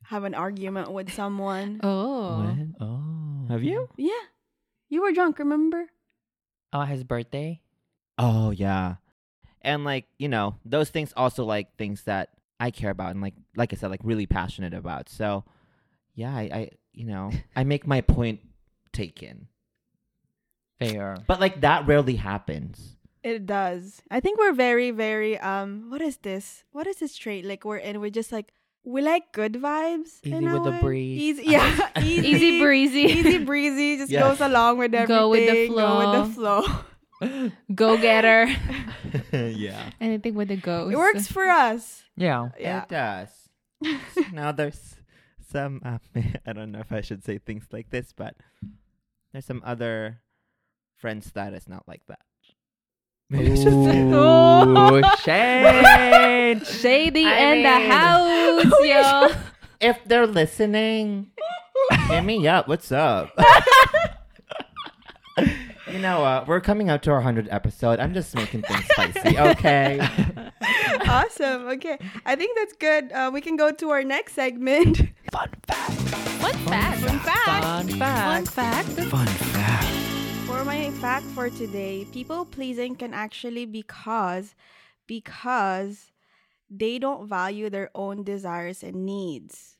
have 0.04 0.24
an 0.24 0.34
argument 0.34 0.90
with 0.90 1.12
someone. 1.12 1.80
Oh. 1.84 2.38
When? 2.38 2.74
Oh. 2.80 3.52
have 3.52 3.62
you? 3.62 3.88
Yeah. 3.98 4.12
You 4.88 5.02
were 5.02 5.12
drunk, 5.12 5.38
remember? 5.38 5.86
Oh, 6.72 6.82
his 6.82 7.04
birthday? 7.04 7.60
Oh 8.16 8.50
yeah. 8.50 8.96
And 9.62 9.84
like, 9.84 10.06
you 10.18 10.28
know, 10.28 10.56
those 10.64 10.90
things 10.90 11.12
also 11.16 11.44
like 11.44 11.76
things 11.76 12.02
that 12.04 12.30
I 12.58 12.70
care 12.70 12.90
about 12.90 13.10
and 13.12 13.20
like 13.22 13.34
like 13.56 13.72
I 13.72 13.76
said, 13.76 13.90
like 13.90 14.00
really 14.04 14.26
passionate 14.26 14.74
about. 14.74 15.08
So 15.08 15.44
yeah, 16.14 16.34
I, 16.34 16.40
I 16.52 16.70
you 16.92 17.06
know, 17.06 17.30
I 17.56 17.64
make 17.64 17.86
my 17.86 18.00
point 18.00 18.40
taken. 18.92 19.48
Fair. 20.78 21.16
But 21.26 21.40
like 21.40 21.60
that 21.60 21.86
rarely 21.86 22.16
happens. 22.16 22.96
It 23.22 23.44
does. 23.44 24.00
I 24.10 24.20
think 24.20 24.38
we're 24.38 24.54
very, 24.54 24.90
very 24.92 25.38
um 25.38 25.90
what 25.90 26.00
is 26.00 26.16
this? 26.18 26.64
What 26.72 26.86
is 26.86 26.96
this 26.96 27.16
trait? 27.16 27.44
Like 27.44 27.64
we're 27.64 27.76
in 27.78 28.00
we're 28.00 28.10
just 28.10 28.32
like 28.32 28.52
we 28.82 29.02
like 29.02 29.32
good 29.32 29.54
vibes. 29.54 30.20
Easy 30.24 30.40
with 30.40 30.64
the 30.64 30.70
way. 30.70 30.80
breeze. 30.80 31.20
Easy 31.20 31.42
yeah. 31.52 31.90
easy, 32.02 32.28
Easy 32.28 32.60
breezy. 32.60 33.00
Easy 33.02 33.38
breezy. 33.44 33.98
Just 33.98 34.10
Yes. 34.10 34.22
goes 34.22 34.40
along 34.40 34.78
with 34.78 34.94
everything. 34.94 35.16
Go 35.16 35.28
with 35.28 35.50
the 35.50 35.66
flow. 35.68 35.76
Go 35.76 35.98
with 36.20 36.28
the 36.28 36.34
flow. 36.34 36.64
Go 37.74 37.96
getter. 37.98 38.48
yeah. 39.32 39.90
Anything 40.00 40.34
with 40.34 40.50
a 40.50 40.56
ghost. 40.56 40.92
it 40.92 40.96
works 40.96 41.26
for 41.26 41.44
us. 41.48 42.02
Yeah. 42.16 42.48
Yeah. 42.58 42.82
It 42.82 42.88
does. 42.88 43.28
now 44.32 44.52
there's 44.52 44.96
some 45.50 45.80
uh, 45.84 45.98
I 46.46 46.52
don't 46.52 46.72
know 46.72 46.80
if 46.80 46.92
I 46.92 47.00
should 47.00 47.24
say 47.24 47.38
things 47.38 47.66
like 47.72 47.90
this, 47.90 48.12
but 48.16 48.34
there's 49.32 49.44
some 49.46 49.62
other 49.64 50.20
friends 50.96 51.32
that 51.32 51.52
is 51.54 51.68
not 51.68 51.86
like 51.88 52.02
that. 52.08 52.20
Maybe 53.28 53.52
it's 53.52 53.62
just- 53.62 53.76
Ooh, 53.76 55.02
shade. 55.22 56.66
Shady 56.66 57.24
I 57.26 57.38
in 57.38 57.62
the 57.62 57.94
house, 57.94 58.64
yo. 58.82 59.40
if 59.80 59.98
they're 60.04 60.26
listening, 60.26 61.30
hit 62.08 62.22
me 62.24 62.48
up. 62.48 62.66
What's 62.66 62.90
up? 62.90 63.30
You 65.92 65.98
know 65.98 66.20
what? 66.20 66.46
We're 66.46 66.60
coming 66.60 66.88
out 66.88 67.02
to 67.04 67.10
our 67.10 67.22
100th 67.22 67.48
episode. 67.50 68.00
I'm 68.00 68.14
just 68.14 68.34
making 68.34 68.62
things 68.62 68.84
spicy, 68.90 69.38
okay? 69.38 70.00
awesome. 71.08 71.68
Okay. 71.68 71.98
I 72.24 72.36
think 72.36 72.56
that's 72.56 72.74
good. 72.74 73.12
Uh, 73.12 73.30
we 73.32 73.40
can 73.40 73.56
go 73.56 73.72
to 73.72 73.90
our 73.90 74.04
next 74.04 74.34
segment. 74.34 74.98
Fun 75.32 75.50
fact. 75.66 75.92
Fun 75.92 76.54
fact. 76.54 77.00
Fun 77.00 77.18
fact. 77.18 77.64
Fun 77.64 78.46
fact. 78.46 78.88
Fun 78.88 79.26
fact. 79.26 79.86
For 80.46 80.64
my 80.64 80.90
fact 80.92 81.26
for 81.26 81.50
today, 81.50 82.06
people 82.12 82.44
pleasing 82.44 82.96
can 82.96 83.14
actually 83.14 83.66
be 83.66 83.82
cause 83.82 84.54
because 85.06 86.10
they 86.68 86.98
don't 86.98 87.28
value 87.28 87.70
their 87.70 87.90
own 87.94 88.22
desires 88.22 88.82
and 88.82 89.06
needs. 89.06 89.76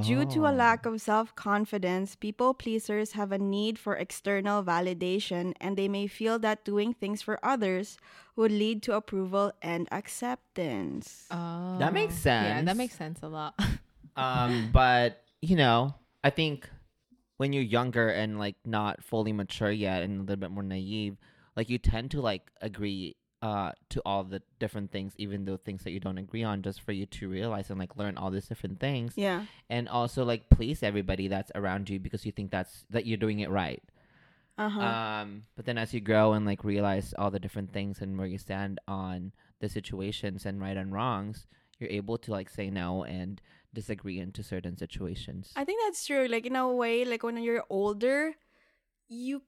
Due 0.00 0.24
to 0.26 0.46
a 0.46 0.50
Oh. 0.50 0.54
lack 0.54 0.86
of 0.86 1.00
self 1.00 1.34
confidence, 1.34 2.14
people 2.14 2.54
pleasers 2.54 3.12
have 3.12 3.32
a 3.32 3.38
need 3.38 3.78
for 3.78 3.96
external 3.96 4.62
validation 4.62 5.54
and 5.60 5.76
they 5.76 5.88
may 5.88 6.06
feel 6.06 6.38
that 6.38 6.64
doing 6.64 6.92
things 6.94 7.22
for 7.22 7.38
others 7.44 7.98
would 8.36 8.52
lead 8.52 8.82
to 8.82 8.94
approval 8.94 9.52
and 9.62 9.88
acceptance. 9.92 11.26
Oh. 11.30 11.78
That 11.78 11.92
makes 11.92 12.14
sense. 12.14 12.48
Yeah, 12.48 12.62
that 12.62 12.76
makes 12.76 12.94
sense 12.96 13.20
a 13.22 13.28
lot. 13.28 13.54
Um, 14.16 14.70
but 14.72 15.22
you 15.42 15.54
know, 15.54 15.94
I 16.24 16.30
think 16.30 16.68
when 17.36 17.52
you're 17.52 17.62
younger 17.62 18.08
and 18.08 18.36
like 18.38 18.56
not 18.64 19.04
fully 19.04 19.32
mature 19.32 19.70
yet 19.70 20.02
and 20.02 20.18
a 20.18 20.20
little 20.22 20.36
bit 20.36 20.50
more 20.50 20.64
naive, 20.64 21.16
like 21.56 21.70
you 21.70 21.78
tend 21.78 22.10
to 22.12 22.20
like 22.20 22.50
agree 22.60 23.14
uh 23.40 23.70
to 23.90 24.02
all 24.04 24.24
the 24.24 24.42
different 24.58 24.90
things, 24.90 25.12
even 25.16 25.44
though 25.44 25.56
things 25.56 25.84
that 25.84 25.92
you 25.92 26.00
don't 26.00 26.18
agree 26.18 26.42
on, 26.42 26.62
just 26.62 26.80
for 26.82 26.92
you 26.92 27.06
to 27.06 27.28
realize 27.28 27.70
and 27.70 27.78
like 27.78 27.96
learn 27.96 28.16
all 28.18 28.30
these 28.30 28.48
different 28.48 28.80
things, 28.80 29.12
Yeah. 29.16 29.44
and 29.70 29.88
also 29.88 30.24
like 30.24 30.48
please 30.50 30.82
everybody 30.82 31.28
that's 31.28 31.52
around 31.54 31.88
you 31.88 31.98
because 32.00 32.26
you 32.26 32.32
think 32.32 32.50
that's 32.50 32.84
that 32.90 33.06
you're 33.06 33.16
doing 33.16 33.40
it 33.40 33.50
right. 33.50 33.82
Uh 34.58 34.68
huh. 34.68 34.80
Um, 34.80 35.42
but 35.54 35.66
then 35.66 35.78
as 35.78 35.94
you 35.94 36.00
grow 36.00 36.32
and 36.32 36.44
like 36.44 36.64
realize 36.64 37.14
all 37.16 37.30
the 37.30 37.38
different 37.38 37.72
things 37.72 38.00
and 38.00 38.18
where 38.18 38.26
you 38.26 38.38
stand 38.38 38.80
on 38.88 39.30
the 39.60 39.68
situations 39.68 40.44
and 40.44 40.60
right 40.60 40.76
and 40.76 40.92
wrongs, 40.92 41.46
you're 41.78 41.90
able 41.90 42.18
to 42.18 42.32
like 42.32 42.50
say 42.50 42.70
no 42.70 43.04
and 43.04 43.40
disagree 43.72 44.18
into 44.18 44.42
certain 44.42 44.76
situations. 44.76 45.52
I 45.54 45.64
think 45.64 45.80
that's 45.86 46.04
true. 46.04 46.26
Like 46.26 46.44
in 46.46 46.56
a 46.56 46.66
way, 46.74 47.04
like 47.04 47.22
when 47.22 47.36
you're 47.36 47.62
older, 47.70 48.34
you 49.08 49.42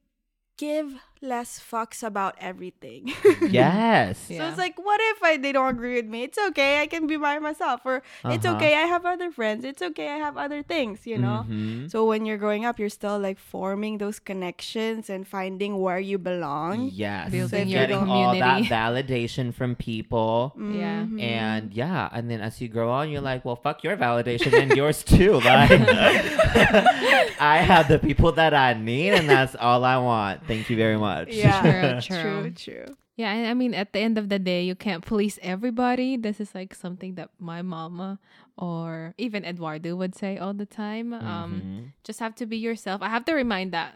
give 0.61 0.93
less 1.23 1.61
fucks 1.61 2.01
about 2.03 2.35
everything. 2.41 3.13
yes. 3.45 4.17
So 4.29 4.35
Yeah. 4.35 4.49
it's 4.49 4.57
like, 4.57 4.77
what 4.81 4.99
if 5.13 5.23
I 5.23 5.37
they 5.37 5.53
don't 5.53 5.69
agree 5.77 5.97
with 6.01 6.07
me? 6.09 6.23
It's 6.25 6.39
okay. 6.49 6.81
I 6.81 6.87
can 6.89 7.05
be 7.07 7.17
by 7.21 7.39
myself. 7.39 7.81
Or 7.85 7.97
it's 8.25 8.47
Uh-huh. 8.49 8.57
okay. 8.57 8.73
I 8.83 8.87
have 8.89 9.05
other 9.05 9.29
friends. 9.31 9.61
It's 9.71 9.83
okay. 9.89 10.09
I 10.09 10.17
have 10.27 10.37
other 10.41 10.63
things. 10.65 11.05
You 11.05 11.19
know. 11.25 11.45
Mhm. 11.45 11.91
So 11.93 12.07
when 12.11 12.25
you're 12.25 12.41
growing 12.41 12.65
up, 12.65 12.79
you're 12.81 12.89
still 13.03 13.19
like 13.21 13.39
forming 13.39 13.99
those 14.01 14.19
connections 14.19 15.11
and 15.13 15.29
finding 15.29 15.73
where 15.85 16.01
you 16.01 16.17
belong. 16.17 16.89
Yes. 16.93 17.29
Building 17.37 17.69
your 17.69 17.85
Getting 17.87 18.09
all 18.09 18.33
that 18.41 18.63
validation 18.73 19.53
from 19.53 19.77
people. 19.77 20.57
Yeah. 20.57 21.05
Mhm. 21.05 21.21
And 21.21 21.65
yeah, 21.77 22.09
and 22.17 22.31
then 22.33 22.41
as 22.41 22.61
you 22.65 22.69
grow 22.73 22.89
on, 22.99 23.11
you're 23.13 23.21
like, 23.33 23.45
well, 23.45 23.61
fuck 23.61 23.85
your 23.85 23.97
validation 23.97 24.53
and 24.57 24.73
yours 24.73 25.05
too. 25.05 25.37
Like, 25.45 25.69
I 27.41 27.59
have 27.65 27.89
the 27.93 27.99
people 27.99 28.33
that 28.41 28.55
I 28.55 28.73
need, 28.75 29.13
and 29.13 29.29
that's 29.29 29.55
all 29.57 29.85
I 29.85 29.97
want. 29.99 30.47
Thank 30.51 30.69
you 30.71 30.77
very 30.77 30.99
much. 30.99 31.31
yeah, 31.31 32.01
True, 32.01 32.01
true, 32.03 32.51
true. 32.51 32.85
true. 32.85 32.97
Yeah, 33.17 33.33
and 33.33 33.47
I 33.47 33.55
mean, 33.55 33.75
at 33.75 33.93
the 33.93 34.01
end 34.01 34.17
of 34.19 34.29
the 34.31 34.39
day, 34.39 34.65
you 34.65 34.75
can't 34.75 35.05
police 35.05 35.39
everybody. 35.43 36.17
This 36.17 36.41
is 36.41 36.55
like 36.55 36.75
something 36.75 37.15
that 37.17 37.29
my 37.39 37.61
mama 37.63 38.19
or 38.57 39.15
even 39.19 39.45
Eduardo 39.45 39.95
would 39.95 40.15
say 40.17 40.39
all 40.39 40.55
the 40.55 40.65
time. 40.67 41.13
Um, 41.13 41.53
Mhm. 41.63 41.93
just 42.03 42.19
have 42.19 42.35
to 42.41 42.47
be 42.47 42.57
yourself. 42.57 43.03
I 43.03 43.09
have 43.13 43.25
to 43.27 43.35
remind 43.35 43.73
that 43.77 43.95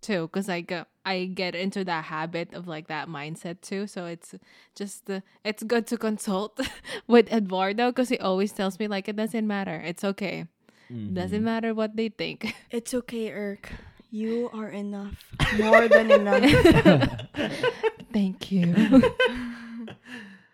too, 0.00 0.28
because 0.30 0.46
like 0.46 0.70
uh, 0.70 0.84
I 1.04 1.26
get 1.34 1.56
into 1.58 1.82
that 1.84 2.04
habit 2.14 2.54
of 2.54 2.68
like 2.70 2.86
that 2.86 3.08
mindset 3.08 3.60
too. 3.60 3.88
So 3.90 4.06
it's 4.06 4.34
just 4.78 5.10
uh, 5.10 5.20
it's 5.42 5.64
good 5.66 5.86
to 5.90 5.96
consult 5.98 6.60
with 7.10 7.26
Eduardo 7.32 7.90
because 7.90 8.08
he 8.08 8.18
always 8.22 8.52
tells 8.52 8.78
me 8.78 8.86
like 8.86 9.08
it 9.08 9.16
doesn't 9.16 9.46
matter. 9.46 9.82
It's 9.84 10.04
okay. 10.04 10.46
Doesn't 10.88 11.42
Mhm. 11.42 11.50
matter 11.52 11.74
what 11.74 11.96
they 11.96 12.08
think. 12.08 12.54
It's 12.70 12.94
okay, 12.94 13.32
Irk. 13.34 13.72
You 14.10 14.50
are 14.54 14.68
enough. 14.70 15.14
More 15.58 15.86
than 15.88 16.10
enough. 16.10 16.42
Thank 18.12 18.50
you. 18.52 18.74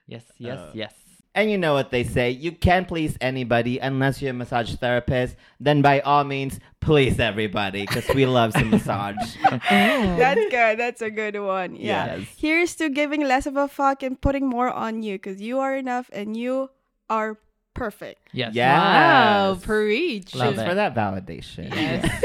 Yes, 0.06 0.22
yes, 0.36 0.58
Uh, 0.58 0.70
yes. 0.74 0.92
And 1.34 1.50
you 1.50 1.56
know 1.56 1.72
what 1.72 1.90
they 1.90 2.04
say, 2.04 2.30
you 2.30 2.52
can't 2.52 2.86
please 2.86 3.16
anybody 3.22 3.78
unless 3.78 4.20
you're 4.20 4.30
a 4.30 4.34
massage 4.34 4.74
therapist. 4.74 5.34
Then 5.58 5.80
by 5.80 6.00
all 6.00 6.24
means, 6.24 6.60
please 6.80 7.18
everybody, 7.18 7.86
because 7.86 8.06
we 8.14 8.26
love 8.26 8.52
some 8.52 8.68
massage. 8.70 9.16
That's 9.48 10.44
good. 10.50 10.78
That's 10.78 11.00
a 11.00 11.10
good 11.10 11.40
one. 11.40 11.74
Yeah. 11.74 12.16
Yes. 12.16 12.28
Here's 12.36 12.74
to 12.76 12.90
giving 12.90 13.22
less 13.24 13.46
of 13.46 13.56
a 13.56 13.66
fuck 13.66 14.02
and 14.02 14.20
putting 14.20 14.46
more 14.46 14.68
on 14.70 15.02
you 15.02 15.14
because 15.14 15.40
you 15.40 15.58
are 15.60 15.74
enough 15.74 16.10
and 16.12 16.36
you 16.36 16.68
are 17.08 17.38
perfect. 17.72 18.20
Yes. 18.32 18.54
Yeah. 18.54 18.78
Wow, 18.78 19.52
Yes. 19.54 19.64
preach. 19.64 20.34
Love 20.34 20.54
Cheers 20.54 20.66
it. 20.66 20.68
for 20.68 20.74
that 20.76 20.94
validation. 20.94 21.74
Yes. 21.74 22.24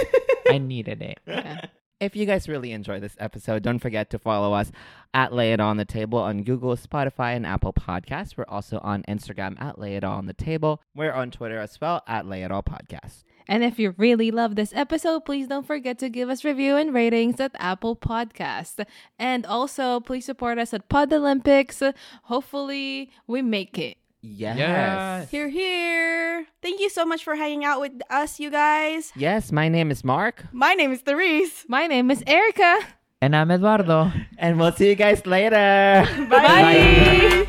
I 0.50 0.58
needed 0.58 1.02
it. 1.02 1.20
Yeah. 1.28 1.66
If 2.00 2.16
you 2.16 2.26
guys 2.26 2.48
really 2.48 2.72
enjoy 2.72 3.02
this 3.02 3.18
episode, 3.20 3.62
don't 3.62 3.80
forget 3.80 4.10
to 4.12 4.20
follow 4.20 4.54
us 4.54 4.72
at 5.14 5.34
Lay 5.34 5.52
It 5.52 5.60
On 5.60 5.76
the 5.76 5.84
Table 5.84 6.18
on 6.18 6.44
Google, 6.44 6.78
Spotify, 6.78 7.36
and 7.36 7.46
Apple 7.46 7.74
Podcasts. 7.74 8.38
We're 8.38 8.46
also 8.48 8.80
on 8.82 9.04
Instagram 9.04 9.62
at 9.62 9.78
Lay 9.78 9.98
It 9.98 10.06
All 10.06 10.18
on 10.18 10.26
the 10.26 10.34
Table. 10.34 10.82
We're 10.96 11.12
on 11.12 11.30
Twitter 11.30 11.60
as 11.60 11.80
well 11.82 12.02
at 12.08 12.26
Lay 12.26 12.44
It 12.44 12.52
All 12.54 12.64
Podcast. 12.64 13.26
And 13.50 13.66
if 13.66 13.80
you 13.80 13.96
really 13.98 14.32
love 14.32 14.56
this 14.56 14.72
episode, 14.76 15.26
please 15.26 15.48
don't 15.48 15.68
forget 15.68 16.00
to 16.00 16.08
give 16.08 16.30
us 16.30 16.46
review 16.46 16.78
and 16.78 16.94
ratings 16.94 17.40
at 17.42 17.52
Apple 17.60 17.98
Podcast. 17.98 18.86
And 19.18 19.46
also, 19.46 20.00
please 20.00 20.24
support 20.24 20.58
us 20.58 20.74
at 20.74 20.88
Pod 20.88 21.12
Olympics. 21.12 21.84
Hopefully, 22.24 23.12
we 23.28 23.42
make 23.42 23.78
it. 23.78 23.98
Yes. 24.22 24.58
Yes. 24.58 25.30
Here, 25.32 25.48
here. 25.48 26.46
Thank 26.62 26.82
you 26.82 26.90
so 26.90 27.06
much 27.06 27.24
for 27.24 27.36
hanging 27.36 27.64
out 27.64 27.80
with 27.80 27.94
us, 28.10 28.40
you 28.40 28.52
guys. 28.52 29.14
Yes, 29.16 29.52
my 29.52 29.70
name 29.70 29.92
is 29.92 30.04
Mark, 30.04 30.44
My 30.52 30.74
name 30.74 30.92
is 30.92 31.02
Therese. 31.02 31.66
My 31.70 31.88
name 31.88 32.12
is 32.12 32.22
Erica. 32.28 32.80
And 33.22 33.36
I'm 33.36 33.50
Eduardo. 33.52 34.12
and 34.38 34.60
we'll 34.60 34.74
see 34.74 34.90
you 34.90 34.96
guys 34.96 35.26
later. 35.26 35.56
Bye. 36.30 37.48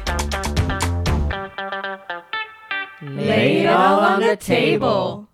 Lay 3.02 3.62
it 3.62 3.66
all 3.66 4.00
on 4.00 4.20
the 4.20 4.36
table. 4.36 5.29